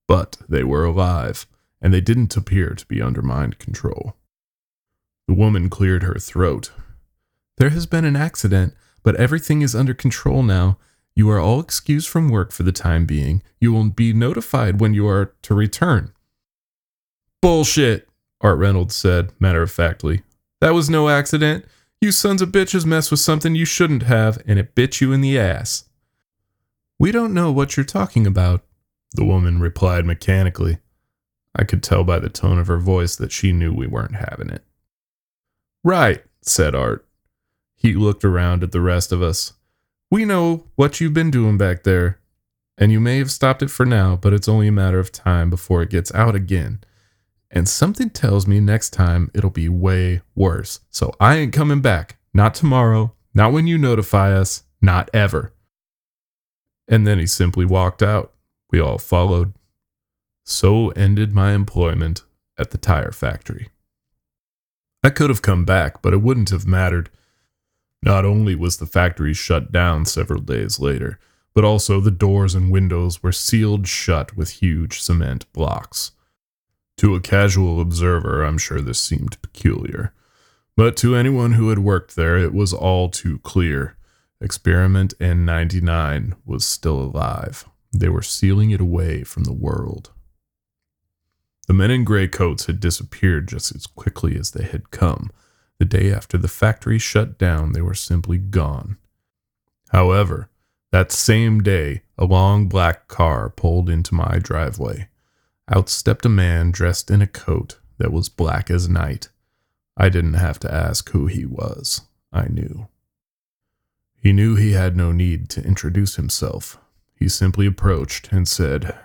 but 0.09 0.39
they 0.49 0.65
were 0.65 0.85
alive, 0.85 1.47
and 1.81 1.93
they 1.93 2.01
didn't 2.01 2.37
appear 2.37 2.71
to 2.71 2.87
be 2.87 3.03
under 3.03 3.23
mind 3.23 3.59
control. 3.59 4.17
The 5.29 5.35
woman 5.35 5.69
cleared 5.69 6.03
her 6.03 6.15
throat. 6.15 6.73
There 7.59 7.71
has 7.71 7.87
been 7.87 8.05
an 8.05 8.17
accident, 8.17 8.75
but 9.03 9.17
everything 9.17 9.63
is 9.63 9.75
under 9.75 9.95
control 9.95 10.43
now. 10.43 10.79
You 11.15 11.29
are 11.31 11.39
all 11.39 11.61
excused 11.61 12.09
from 12.09 12.31
work 12.31 12.53
for 12.53 12.63
the 12.63 12.73
time 12.73 13.05
being. 13.05 13.43
You 13.61 13.73
will 13.73 13.91
be 13.91 14.13
notified 14.13 14.81
when 14.81 14.95
you 14.95 15.07
are 15.07 15.35
to 15.43 15.55
return. 15.55 16.13
Bullshit, 17.43 18.09
Art 18.41 18.59
Reynolds 18.59 18.95
said, 18.95 19.33
matter 19.39 19.63
of 19.63 19.71
factly. 19.71 20.23
That 20.61 20.75
was 20.75 20.89
no 20.89 21.09
accident. 21.09 21.67
You 22.03 22.11
sons 22.11 22.43
of 22.43 22.49
bitches 22.49 22.85
messed 22.85 23.13
with 23.13 23.21
something 23.21 23.55
you 23.55 23.65
shouldn't 23.65 24.03
have, 24.03 24.43
and 24.45 24.59
it 24.59 24.75
bit 24.75 25.01
you 25.01 25.13
in 25.13 25.21
the 25.21 25.39
ass. 25.39 25.85
We 26.99 27.13
don't 27.13 27.33
know 27.33 27.53
what 27.53 27.77
you're 27.77 27.85
talking 27.85 28.27
about, 28.27 28.65
the 29.13 29.25
woman 29.25 29.61
replied 29.61 30.05
mechanically. 30.05 30.79
I 31.55 31.63
could 31.63 31.81
tell 31.81 32.03
by 32.03 32.19
the 32.19 32.29
tone 32.29 32.59
of 32.59 32.67
her 32.67 32.79
voice 32.79 33.15
that 33.15 33.31
she 33.31 33.53
knew 33.53 33.73
we 33.73 33.87
weren't 33.87 34.17
having 34.17 34.51
it. 34.51 34.65
Right, 35.85 36.25
said 36.41 36.75
Art. 36.75 37.07
He 37.77 37.95
looked 37.95 38.25
around 38.25 38.65
at 38.65 38.73
the 38.73 38.81
rest 38.81 39.13
of 39.13 39.23
us. 39.23 39.53
We 40.11 40.25
know 40.25 40.67
what 40.75 41.01
you've 41.01 41.15
been 41.15 41.31
doing 41.31 41.57
back 41.57 41.85
there, 41.85 42.19
and 42.77 42.91
you 42.91 42.99
may 42.99 43.19
have 43.19 43.31
stopped 43.31 43.63
it 43.63 43.71
for 43.71 43.87
now, 43.87 44.17
but 44.17 44.33
it's 44.33 44.49
only 44.49 44.67
a 44.67 44.73
matter 44.73 44.99
of 44.99 45.13
time 45.13 45.51
before 45.51 45.83
it 45.83 45.91
gets 45.91 46.13
out 46.17 46.35
again. 46.35 46.83
And 47.55 47.69
something 47.69 48.09
tells 48.09 48.47
me 48.47 48.61
next 48.61 48.91
time 48.91 49.31
it'll 49.35 49.51
be 49.51 49.69
way 49.69 50.23
worse. 50.35 50.81
So 50.91 51.13
I 51.21 51.37
ain't 51.37 51.53
coming 51.53 51.83
back. 51.83 52.17
Not 52.33 52.55
tomorrow. 52.55 53.13
Not 53.35 53.53
when 53.53 53.67
you 53.67 53.77
notify 53.77 54.33
us. 54.33 54.63
Not 54.81 55.11
ever. 55.13 55.53
And 56.89 57.07
then 57.07 57.19
he 57.19 57.27
simply 57.27 57.67
walked 57.67 58.03
out. 58.03 58.33
We 58.71 58.81
all 58.81 58.99
followed. 58.99 59.53
So 60.45 60.89
ended 60.91 61.33
my 61.33 61.53
employment 61.53 62.23
at 62.59 62.71
the 62.71 62.79
tire 62.79 63.13
factory. 63.13 63.69
I 65.05 65.11
could 65.11 65.31
have 65.31 65.43
come 65.43 65.65
back, 65.65 66.01
but 66.01 66.15
it 66.15 66.23
wouldn't 66.23 66.51
have 66.51 66.67
mattered. 66.67 67.11
Not 68.03 68.25
only 68.25 68.55
was 68.55 68.79
the 68.79 68.87
factory 68.87 69.35
shut 69.35 69.71
down 69.71 70.07
several 70.07 70.41
days 70.41 70.81
later, 70.81 71.19
but 71.55 71.65
also 71.65 72.01
the 72.01 72.11
doors 72.11 72.55
and 72.55 72.73
windows 72.73 73.23
were 73.23 73.33
sealed 73.33 73.87
shut 73.87 74.37
with 74.37 74.63
huge 74.63 75.01
cement 75.01 75.53
blocks. 75.53 76.13
To 77.03 77.17
a 77.17 77.21
casual 77.21 77.81
observer, 77.81 78.45
I'm 78.45 78.59
sure 78.59 78.81
this 78.81 79.01
seemed 79.01 79.43
peculiar, 79.43 80.15
But 80.77 80.97
to 80.99 81.17
anyone 81.17 81.55
who 81.55 81.71
had 81.71 81.81
worked 81.81 82.15
there, 82.15 82.39
it 82.39 82.55
was 82.55 82.73
all 82.73 83.09
too 83.09 83.41
clear. 83.41 83.97
Experiment 84.41 85.13
N99 85.19 86.35
was 86.47 86.65
still 86.65 87.01
alive. 87.01 87.69
They 87.93 88.09
were 88.09 88.23
sealing 88.23 88.71
it 88.71 88.81
away 88.81 89.25
from 89.25 89.43
the 89.43 89.53
world. 89.53 90.13
The 91.67 91.75
men 91.75 91.91
in 91.91 92.05
gray 92.05 92.29
coats 92.29 92.67
had 92.67 92.79
disappeared 92.79 93.49
just 93.49 93.75
as 93.75 93.85
quickly 93.85 94.39
as 94.39 94.53
they 94.53 94.65
had 94.65 94.93
come. 94.93 95.33
The 95.81 95.85
day 95.85 96.13
after 96.13 96.39
the 96.39 96.47
factory 96.47 97.01
shut 97.01 97.37
down, 97.37 97.73
they 97.73 97.83
were 97.83 97.95
simply 97.95 98.39
gone. 98.39 98.97
However, 99.89 100.51
that 100.93 101.11
same 101.11 101.65
day, 101.65 102.03
a 102.17 102.27
long 102.27 102.69
black 102.69 103.09
car 103.09 103.51
pulled 103.51 103.91
into 103.91 104.15
my 104.15 104.39
driveway. 104.39 105.09
Out 105.75 105.89
stepped 105.89 106.27
a 106.27 106.29
man 106.29 106.71
dressed 106.71 107.11
in 107.11 107.23
a 107.23 107.27
coat 107.27 107.79
that 107.97 108.13
was 108.13 108.29
black 108.29 108.71
as 108.71 108.91
night. 108.91 109.31
I 109.97 110.11
didn't 110.11 110.35
have 110.35 110.59
to 110.61 110.73
ask 110.73 111.09
who 111.11 111.29
he 111.29 111.47
was. 111.47 112.03
I 112.31 112.49
knew. 112.49 112.89
He 114.15 114.35
knew 114.35 114.55
he 114.55 114.73
had 114.73 114.97
no 114.97 115.13
need 115.13 115.49
to 115.51 115.65
introduce 115.65 116.17
himself. 116.17 116.79
He 117.15 117.29
simply 117.29 117.67
approached 117.67 118.31
and 118.33 118.47
said, 118.47 118.99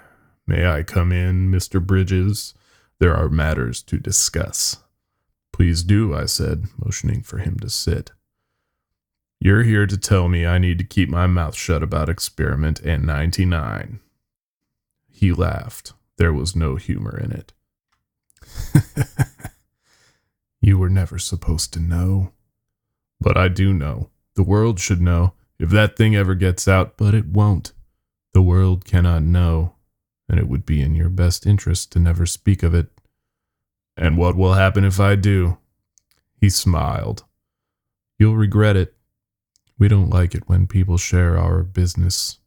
May 0.45 0.67
I 0.67 0.83
come 0.83 1.11
in, 1.13 1.49
Mr. 1.49 1.85
Bridges? 1.85 2.53
There 2.99 3.15
are 3.15 3.29
matters 3.29 3.81
to 3.83 3.97
discuss. 3.97 4.77
Please 5.53 5.83
do, 5.83 6.13
I 6.13 6.25
said, 6.25 6.65
motioning 6.83 7.21
for 7.21 7.37
him 7.37 7.59
to 7.59 7.69
sit. 7.69 8.11
You're 9.39 9.63
here 9.63 9.85
to 9.85 9.97
tell 9.97 10.27
me 10.27 10.45
I 10.45 10.57
need 10.57 10.79
to 10.79 10.83
keep 10.83 11.09
my 11.09 11.27
mouth 11.27 11.55
shut 11.55 11.81
about 11.81 12.09
experiment 12.09 12.81
N99. 12.83 13.99
He 15.09 15.31
laughed. 15.31 15.93
There 16.17 16.33
was 16.33 16.55
no 16.55 16.75
humor 16.75 17.17
in 17.17 17.31
it. 17.31 17.53
you 20.61 20.77
were 20.77 20.89
never 20.89 21.19
supposed 21.19 21.73
to 21.73 21.79
know. 21.79 22.31
But 23.19 23.37
I 23.37 23.47
do 23.47 23.73
know. 23.73 24.09
The 24.35 24.43
world 24.43 24.79
should 24.79 25.01
know 25.01 25.33
if 25.59 25.69
that 25.69 25.95
thing 25.95 26.15
ever 26.15 26.35
gets 26.35 26.67
out, 26.67 26.97
but 26.97 27.13
it 27.13 27.27
won't. 27.27 27.71
The 28.33 28.41
world 28.41 28.85
cannot 28.85 29.23
know, 29.23 29.73
and 30.29 30.39
it 30.39 30.47
would 30.47 30.65
be 30.65 30.81
in 30.81 30.93
your 30.93 31.09
best 31.09 31.45
interest 31.47 31.91
to 31.93 31.99
never 31.99 32.25
speak 32.25 32.61
of 32.61 32.73
it. 32.73 32.87
And 33.95 34.17
what 34.17 34.35
will 34.35 34.53
happen 34.53 34.83
if 34.85 34.99
I 34.99 35.15
do? 35.15 35.57
He 36.39 36.49
smiled. 36.49 37.23
You'll 38.19 38.35
regret 38.35 38.75
it. 38.75 38.93
We 39.79 39.87
don't 39.87 40.09
like 40.09 40.35
it 40.35 40.47
when 40.47 40.67
people 40.67 40.97
share 40.97 41.37
our 41.37 41.63
business. 41.63 42.37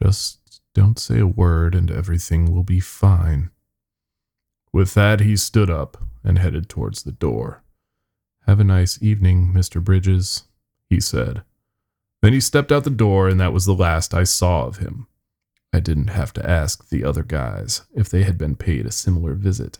Just 0.00 0.38
don't 0.76 0.98
say 0.98 1.18
a 1.18 1.26
word 1.26 1.74
and 1.74 1.90
everything 1.90 2.52
will 2.52 2.62
be 2.62 2.80
fine. 2.80 3.48
With 4.74 4.92
that, 4.92 5.20
he 5.20 5.34
stood 5.34 5.70
up 5.70 5.96
and 6.22 6.38
headed 6.38 6.68
towards 6.68 7.02
the 7.02 7.12
door. 7.12 7.62
Have 8.46 8.60
a 8.60 8.64
nice 8.64 9.02
evening, 9.02 9.54
Mr. 9.54 9.82
Bridges, 9.82 10.44
he 10.90 11.00
said. 11.00 11.42
Then 12.20 12.34
he 12.34 12.40
stepped 12.42 12.70
out 12.70 12.84
the 12.84 12.90
door, 12.90 13.26
and 13.26 13.40
that 13.40 13.54
was 13.54 13.64
the 13.64 13.72
last 13.72 14.12
I 14.12 14.24
saw 14.24 14.66
of 14.66 14.76
him. 14.76 15.06
I 15.72 15.80
didn't 15.80 16.08
have 16.08 16.34
to 16.34 16.46
ask 16.46 16.90
the 16.90 17.04
other 17.04 17.22
guys 17.22 17.86
if 17.94 18.10
they 18.10 18.24
had 18.24 18.36
been 18.36 18.54
paid 18.54 18.84
a 18.84 18.92
similar 18.92 19.32
visit. 19.32 19.78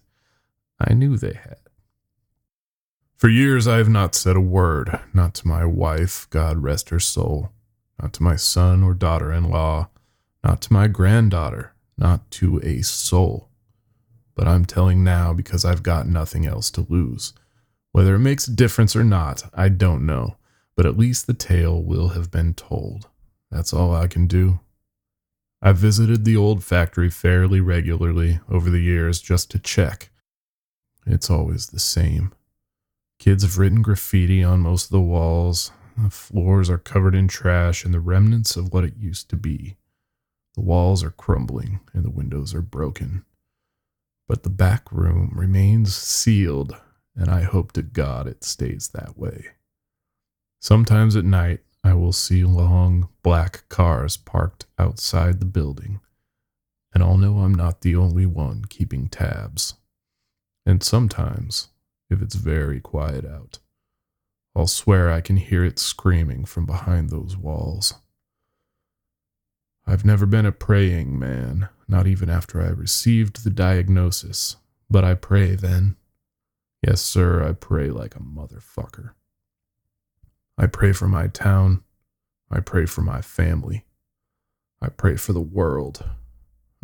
I 0.81 0.95
knew 0.95 1.19
they 1.19 1.35
had. 1.35 1.59
For 3.19 3.29
years 3.29 3.69
I 3.69 3.77
have 3.77 3.91
not 3.91 4.15
said 4.15 4.37
a 4.37 4.41
word, 4.41 4.99
not 5.13 5.35
to 5.35 5.47
my 5.47 5.67
wife, 5.67 6.27
God 6.31 6.63
rest 6.63 6.89
her 6.89 7.01
soul, 7.01 7.51
not 8.01 8.15
to 8.15 8.23
my 8.23 8.37
son 8.37 8.83
or 8.83 8.95
daughter 8.95 9.31
in 9.31 9.51
law, 9.51 9.91
not 10.47 10.61
to 10.61 10.73
my 10.73 10.87
granddaughter, 10.87 11.73
not 11.99 12.31
to 12.31 12.61
a 12.63 12.81
soul. 12.81 13.49
But 14.37 14.47
I'm 14.47 14.65
telling 14.65 15.03
now 15.03 15.33
because 15.33 15.65
I've 15.65 15.83
got 15.83 16.07
nothing 16.07 16.47
else 16.47 16.71
to 16.73 16.87
lose. 16.89 17.33
Whether 17.91 18.15
it 18.15 18.21
makes 18.21 18.47
a 18.47 18.55
difference 18.55 18.95
or 18.95 19.03
not, 19.03 19.43
I 19.55 19.69
don't 19.69 20.07
know, 20.07 20.37
but 20.77 20.87
at 20.87 20.97
least 20.97 21.27
the 21.27 21.35
tale 21.35 21.83
will 21.83 22.09
have 22.09 22.31
been 22.31 22.55
told. 22.55 23.09
That's 23.51 23.73
all 23.73 23.93
I 23.93 24.07
can 24.07 24.29
do. 24.29 24.61
I've 25.61 25.79
visited 25.79 26.25
the 26.25 26.37
old 26.37 26.63
factory 26.63 27.11
fairly 27.11 27.61
regularly 27.61 28.39
over 28.49 28.71
the 28.71 28.83
years 28.83 29.21
just 29.21 29.51
to 29.51 29.59
check. 29.59 30.11
It's 31.07 31.29
always 31.29 31.69
the 31.69 31.81
same. 31.81 32.33
Kids 33.19 33.43
have 33.43 33.59
written 33.59 33.83
graffiti 33.83 34.45
on 34.45 34.61
most 34.61 34.85
of 34.85 34.91
the 34.91 35.01
walls. 35.01 35.73
The 35.97 36.11
floors 36.11 36.71
are 36.71 36.79
covered 36.79 37.17
in 37.17 37.27
trash 37.27 37.85
and 37.85 37.93
the 37.93 38.01
remnants 38.01 38.55
of 38.55 38.73
what 38.73 38.85
it 38.85 38.97
used 38.97 39.29
to 39.31 39.37
be. 39.37 39.77
The 40.57 40.63
walls 40.63 41.05
are 41.05 41.11
crumbling 41.11 41.81
and 41.93 42.05
the 42.05 42.11
windows 42.11 42.55
are 42.55 42.63
broken. 42.63 43.25
But 44.27 44.43
the 44.43 44.51
back 44.51 44.91
room 44.91 45.33
remains 45.35 45.95
sealed, 45.95 46.77
and 47.15 47.29
I 47.29 47.43
hope 47.43 47.73
to 47.73 47.83
God 47.83 48.27
it 48.27 48.43
stays 48.43 48.89
that 48.89 49.17
way. 49.17 49.49
Sometimes 50.61 51.15
at 51.15 51.25
night, 51.25 51.61
I 51.85 51.95
will 51.95 52.13
see 52.13 52.43
long 52.43 53.09
black 53.23 53.69
cars 53.69 54.17
parked 54.17 54.67
outside 54.79 55.39
the 55.39 55.47
building, 55.47 56.01
and 56.93 57.05
I'll 57.05 57.19
know 57.19 57.39
I'm 57.39 57.55
not 57.55 57.83
the 57.83 57.95
only 57.95 58.27
one 58.27 58.65
keeping 58.65 59.09
tabs. 59.09 59.75
And 60.65 60.83
sometimes 60.83 61.69
if 62.11 62.23
it's 62.23 62.35
very 62.35 62.81
quiet 62.81 63.25
out. 63.25 63.59
I'll 64.55 64.67
swear 64.67 65.11
I 65.11 65.21
can 65.21 65.37
hear 65.37 65.65
it 65.65 65.79
screaming 65.79 66.45
from 66.45 66.67
behind 66.67 67.11
those 67.11 67.37
walls. 67.37 67.95
I've 69.87 70.05
never 70.05 70.27
been 70.27 70.47
a 70.47 70.53
praying 70.53 71.19
man, 71.19 71.69
not 71.87 72.07
even 72.07 72.29
after 72.29 72.61
I 72.61 72.69
received 72.69 73.45
the 73.45 73.51
diagnosis, 73.51 74.57
but 74.91 75.05
I 75.05 75.15
pray 75.15 75.55
then. 75.55 75.97
Yes, 76.83 77.01
sir, 77.01 77.47
I 77.47 77.53
pray 77.53 77.91
like 77.91 78.17
a 78.17 78.21
motherfucker. 78.21 79.11
I 80.59 80.67
pray 80.67 80.93
for 80.93 81.07
my 81.07 81.29
town. 81.29 81.83
I 82.51 82.61
pray 82.61 82.87
for 82.87 83.03
my 83.03 83.21
family. 83.21 83.85
I 84.81 84.89
pray 84.89 85.17
for 85.17 85.33
the 85.33 85.41
world. 85.41 86.05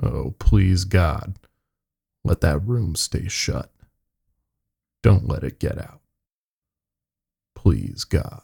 Oh, 0.03 0.35
please, 0.39 0.85
God, 0.85 1.39
let 2.25 2.41
that 2.41 2.67
room 2.67 2.95
stay 2.95 3.29
shut. 3.29 3.71
Don't 5.03 5.27
let 5.27 5.43
it 5.43 5.59
get 5.59 5.79
out. 5.79 6.01
Please, 7.55 8.05
God. 8.05 8.43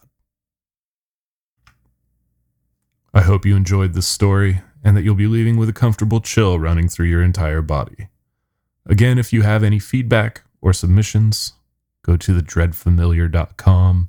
I 3.14 3.22
hope 3.22 3.46
you 3.46 3.56
enjoyed 3.56 3.94
this 3.94 4.06
story 4.06 4.62
and 4.84 4.96
that 4.96 5.02
you'll 5.02 5.14
be 5.14 5.26
leaving 5.26 5.56
with 5.56 5.68
a 5.68 5.72
comfortable 5.72 6.20
chill 6.20 6.58
running 6.58 6.88
through 6.88 7.06
your 7.06 7.22
entire 7.22 7.62
body. 7.62 8.08
Again, 8.86 9.18
if 9.18 9.32
you 9.32 9.42
have 9.42 9.62
any 9.62 9.78
feedback 9.78 10.42
or 10.60 10.72
submissions, 10.72 11.54
go 12.02 12.16
to 12.16 12.40
thedreadfamiliar.com 12.40 14.08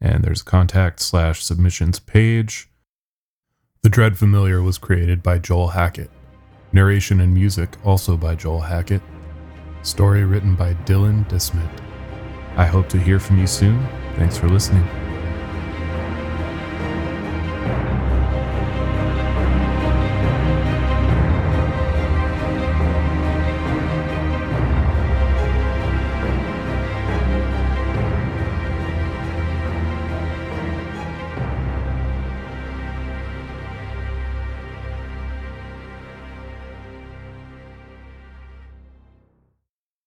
and 0.00 0.24
there's 0.24 0.42
a 0.42 0.44
contact 0.44 1.00
slash 1.00 1.42
submissions 1.42 2.00
page. 2.00 2.68
The 3.82 3.88
Dread 3.88 4.18
Familiar 4.18 4.62
was 4.62 4.78
created 4.78 5.22
by 5.22 5.38
Joel 5.38 5.68
Hackett. 5.68 6.10
Narration 6.72 7.20
and 7.20 7.34
music 7.34 7.76
also 7.84 8.16
by 8.16 8.34
Joel 8.34 8.60
Hackett. 8.60 9.02
Story 9.82 10.24
written 10.24 10.54
by 10.54 10.74
Dylan 10.74 11.28
DeSmit. 11.28 11.70
I 12.56 12.66
hope 12.66 12.88
to 12.90 12.98
hear 12.98 13.18
from 13.18 13.38
you 13.38 13.46
soon. 13.46 13.86
Thanks 14.16 14.36
for 14.36 14.48
listening. 14.48 15.09